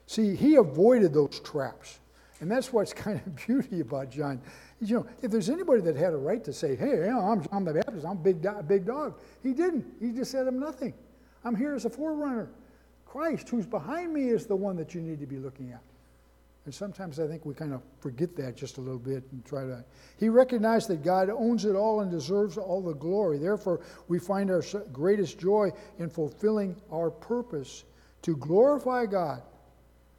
See, 0.06 0.36
he 0.36 0.56
avoided 0.56 1.14
those 1.14 1.40
traps. 1.42 2.00
And 2.40 2.50
that's 2.50 2.72
what's 2.72 2.94
kind 2.94 3.20
of 3.26 3.36
beauty 3.48 3.82
about 3.82 4.12
John. 4.12 4.42
You 4.80 4.98
know, 4.98 5.08
if 5.22 5.32
there's 5.32 5.50
anybody 5.50 5.82
that 5.82 5.96
had 5.96 6.14
a 6.14 6.18
right 6.18 6.44
to 6.44 6.54
say, 6.54 6.76
hey, 6.76 6.92
you 6.92 7.08
know, 7.08 7.20
I'm 7.20 7.44
John 7.48 7.66
the 7.66 7.74
Baptist, 7.74 8.06
I'm 8.06 8.18
big, 8.18 8.46
big 8.68 8.86
dog, 8.86 9.16
he 9.42 9.54
didn't. 9.54 9.86
He 10.00 10.12
just 10.12 10.32
said, 10.32 10.48
I'm 10.48 10.60
nothing. 10.60 10.94
I'm 11.44 11.56
here 11.56 11.74
as 11.74 11.86
a 11.86 11.90
forerunner. 11.90 12.50
Christ, 13.06 13.50
who's 13.50 13.66
behind 13.66 14.14
me, 14.14 14.30
is 14.30 14.46
the 14.46 14.56
one 14.56 14.76
that 14.78 14.94
you 14.94 15.02
need 15.02 15.20
to 15.20 15.26
be 15.26 15.38
looking 15.38 15.72
at. 15.72 15.82
And 16.68 16.76
sometimes 16.76 17.18
I 17.18 17.28
think 17.28 17.46
we 17.46 17.54
kind 17.54 17.74
of 17.74 17.82
forget 18.02 18.36
that 18.36 18.58
just 18.58 18.78
a 18.78 18.82
little 18.82 19.00
bit 19.00 19.24
and 19.32 19.46
try 19.46 19.64
to. 19.64 19.86
He 20.20 20.28
recognized 20.28 20.90
that 20.90 21.02
God 21.02 21.30
owns 21.30 21.64
it 21.64 21.78
all 21.78 22.02
and 22.02 22.12
deserves 22.12 22.58
all 22.58 22.82
the 22.82 22.94
glory. 22.94 23.38
Therefore, 23.38 23.80
we 24.10 24.20
find 24.20 24.52
our 24.52 24.62
greatest 24.92 25.40
joy 25.40 25.72
in 25.98 26.10
fulfilling 26.10 26.76
our 26.92 27.10
purpose 27.10 27.86
to 28.24 28.36
glorify 28.36 29.06
God 29.06 29.44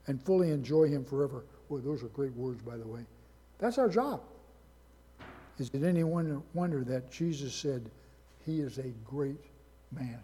and 0.06 0.22
fully 0.22 0.50
enjoy 0.50 0.84
Him 0.84 1.04
forever. 1.04 1.44
Boy, 1.68 1.80
those 1.80 2.02
are 2.02 2.08
great 2.08 2.32
words, 2.32 2.62
by 2.62 2.78
the 2.78 2.86
way. 2.86 3.02
That's 3.58 3.76
our 3.76 3.90
job. 3.90 4.22
Is 5.58 5.68
it 5.74 5.82
any 5.82 6.02
wonder 6.02 6.82
that 6.82 7.12
Jesus 7.12 7.54
said, 7.54 7.90
He 8.46 8.60
is 8.60 8.78
a 8.78 8.88
great 9.04 9.44
man? 9.92 10.20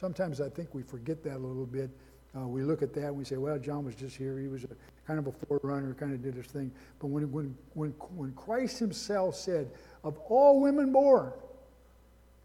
Sometimes 0.00 0.40
I 0.40 0.48
think 0.48 0.74
we 0.74 0.82
forget 0.82 1.22
that 1.22 1.36
a 1.36 1.38
little 1.38 1.66
bit. 1.66 1.90
Uh, 2.36 2.48
we 2.48 2.62
look 2.62 2.82
at 2.82 2.92
that 2.94 3.06
and 3.06 3.16
we 3.16 3.24
say, 3.24 3.36
well, 3.36 3.58
John 3.58 3.84
was 3.84 3.94
just 3.94 4.16
here. 4.16 4.38
He 4.38 4.48
was 4.48 4.64
a, 4.64 4.68
kind 5.06 5.18
of 5.18 5.26
a 5.26 5.32
forerunner, 5.32 5.94
kind 5.94 6.12
of 6.12 6.22
did 6.22 6.34
his 6.34 6.46
thing. 6.46 6.70
But 6.98 7.08
when, 7.08 7.30
when, 7.30 7.56
when, 7.74 7.90
when 8.14 8.32
Christ 8.32 8.78
himself 8.78 9.36
said, 9.36 9.70
of 10.02 10.18
all 10.28 10.60
women 10.60 10.92
born, 10.92 11.32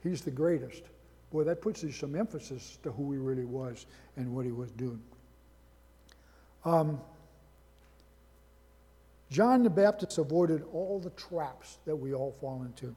he's 0.03 0.21
the 0.21 0.31
greatest, 0.31 0.83
Boy, 1.31 1.45
that 1.45 1.61
puts 1.61 1.83
some 1.95 2.15
emphasis 2.15 2.77
to 2.83 2.91
who 2.91 3.11
he 3.13 3.17
really 3.17 3.45
was 3.45 3.85
and 4.17 4.35
what 4.35 4.45
he 4.45 4.51
was 4.51 4.69
doing. 4.71 5.01
Um, 6.65 6.99
John 9.29 9.63
the 9.63 9.69
Baptist 9.69 10.17
avoided 10.17 10.63
all 10.73 10.99
the 10.99 11.09
traps 11.11 11.77
that 11.85 11.95
we 11.95 12.13
all 12.13 12.35
fall 12.41 12.63
into. 12.63 12.93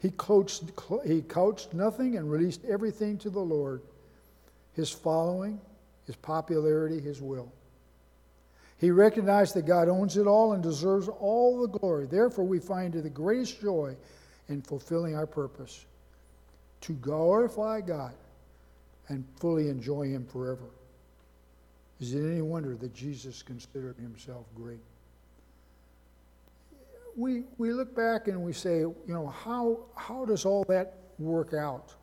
He 0.00 0.10
coached, 0.10 0.64
he 1.06 1.22
coached 1.22 1.72
nothing 1.72 2.16
and 2.16 2.30
released 2.30 2.64
everything 2.64 3.16
to 3.18 3.30
the 3.30 3.40
Lord 3.40 3.80
his 4.72 4.90
following, 4.90 5.60
his 6.04 6.16
popularity, 6.16 7.00
his 7.00 7.22
will. 7.22 7.52
He 8.78 8.90
recognized 8.90 9.54
that 9.54 9.66
God 9.66 9.88
owns 9.88 10.16
it 10.16 10.26
all 10.26 10.52
and 10.52 10.62
deserves 10.62 11.08
all 11.08 11.60
the 11.60 11.78
glory. 11.78 12.06
Therefore, 12.06 12.44
we 12.44 12.58
find 12.58 12.92
the 12.92 13.08
greatest 13.08 13.60
joy 13.60 13.96
in 14.48 14.62
fulfilling 14.62 15.16
our 15.16 15.26
purpose 15.26 15.86
to 16.82 16.92
glorify 16.94 17.80
God 17.80 18.14
and 19.08 19.24
fully 19.38 19.68
enjoy 19.68 20.08
Him 20.08 20.26
forever. 20.26 20.68
Is 22.00 22.14
it 22.14 22.20
any 22.20 22.42
wonder 22.42 22.74
that 22.76 22.94
Jesus 22.94 23.42
considered 23.42 23.96
himself 23.96 24.44
great? 24.54 24.80
We, 27.16 27.44
we 27.58 27.72
look 27.72 27.94
back 27.94 28.26
and 28.26 28.42
we 28.42 28.52
say, 28.52 28.80
you 28.80 29.02
know, 29.06 29.28
how, 29.28 29.78
how 29.94 30.24
does 30.24 30.44
all 30.44 30.64
that 30.68 30.98
work 31.18 31.54
out? 31.54 31.94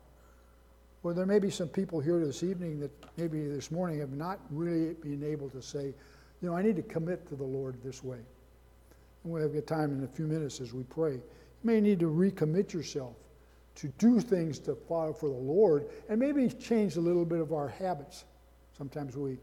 Well, 1.02 1.14
there 1.14 1.26
may 1.26 1.38
be 1.38 1.50
some 1.50 1.68
people 1.68 2.00
here 2.00 2.18
this 2.24 2.42
evening 2.42 2.80
that 2.80 2.90
maybe 3.18 3.46
this 3.46 3.70
morning 3.70 3.98
have 4.00 4.12
not 4.12 4.40
really 4.50 4.94
been 4.94 5.22
able 5.22 5.50
to 5.50 5.60
say, 5.60 5.92
you 6.42 6.50
know, 6.50 6.56
I 6.56 6.62
need 6.62 6.76
to 6.76 6.82
commit 6.82 7.26
to 7.28 7.36
the 7.36 7.44
Lord 7.44 7.76
this 7.84 8.02
way. 8.02 8.18
And 9.22 9.32
we'll 9.32 9.42
have 9.42 9.54
a 9.54 9.60
time 9.60 9.96
in 9.96 10.02
a 10.02 10.08
few 10.08 10.26
minutes 10.26 10.60
as 10.60 10.74
we 10.74 10.82
pray. 10.82 11.12
You 11.12 11.22
may 11.62 11.80
need 11.80 12.00
to 12.00 12.10
recommit 12.10 12.72
yourself 12.72 13.14
to 13.76 13.88
do 13.98 14.20
things 14.20 14.58
to 14.58 14.74
follow 14.74 15.12
for 15.12 15.28
the 15.28 15.34
Lord 15.34 15.86
and 16.08 16.18
maybe 16.18 16.48
change 16.48 16.96
a 16.96 17.00
little 17.00 17.24
bit 17.24 17.38
of 17.38 17.52
our 17.52 17.68
habits. 17.68 18.24
Sometimes 18.76 19.16
we 19.16 19.38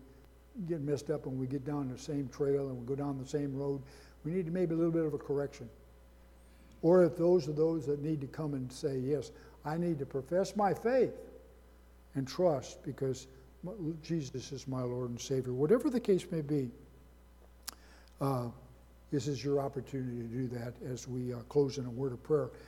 get 0.67 0.81
messed 0.81 1.09
up 1.09 1.25
when 1.25 1.39
we 1.39 1.47
get 1.47 1.65
down 1.65 1.89
the 1.89 1.97
same 1.97 2.27
trail 2.27 2.67
and 2.67 2.77
we 2.77 2.85
go 2.85 2.95
down 2.95 3.17
the 3.17 3.27
same 3.27 3.55
road. 3.55 3.81
We 4.25 4.33
need 4.33 4.51
maybe 4.51 4.73
a 4.73 4.77
little 4.77 4.91
bit 4.91 5.05
of 5.05 5.13
a 5.13 5.17
correction. 5.17 5.69
Or 6.81 7.03
if 7.03 7.15
those 7.15 7.47
are 7.47 7.53
those 7.53 7.85
that 7.85 8.01
need 8.01 8.19
to 8.21 8.27
come 8.27 8.53
and 8.53 8.69
say, 8.71 8.97
yes, 8.97 9.31
I 9.63 9.77
need 9.77 9.99
to 9.99 10.05
profess 10.05 10.55
my 10.57 10.73
faith 10.73 11.13
and 12.15 12.27
trust 12.27 12.83
because 12.83 13.27
Jesus 14.03 14.51
is 14.51 14.67
my 14.67 14.81
Lord 14.81 15.09
and 15.09 15.19
Savior. 15.19 15.53
Whatever 15.53 15.89
the 15.89 15.99
case 15.99 16.25
may 16.29 16.41
be, 16.41 16.71
uh, 18.21 18.47
this 19.11 19.27
is 19.27 19.43
your 19.43 19.59
opportunity 19.59 20.17
to 20.17 20.27
do 20.27 20.47
that 20.47 20.73
as 20.85 21.07
we 21.07 21.33
uh, 21.33 21.37
close 21.49 21.77
in 21.77 21.85
a 21.85 21.89
word 21.89 22.13
of 22.13 22.21
prayer. 22.21 22.49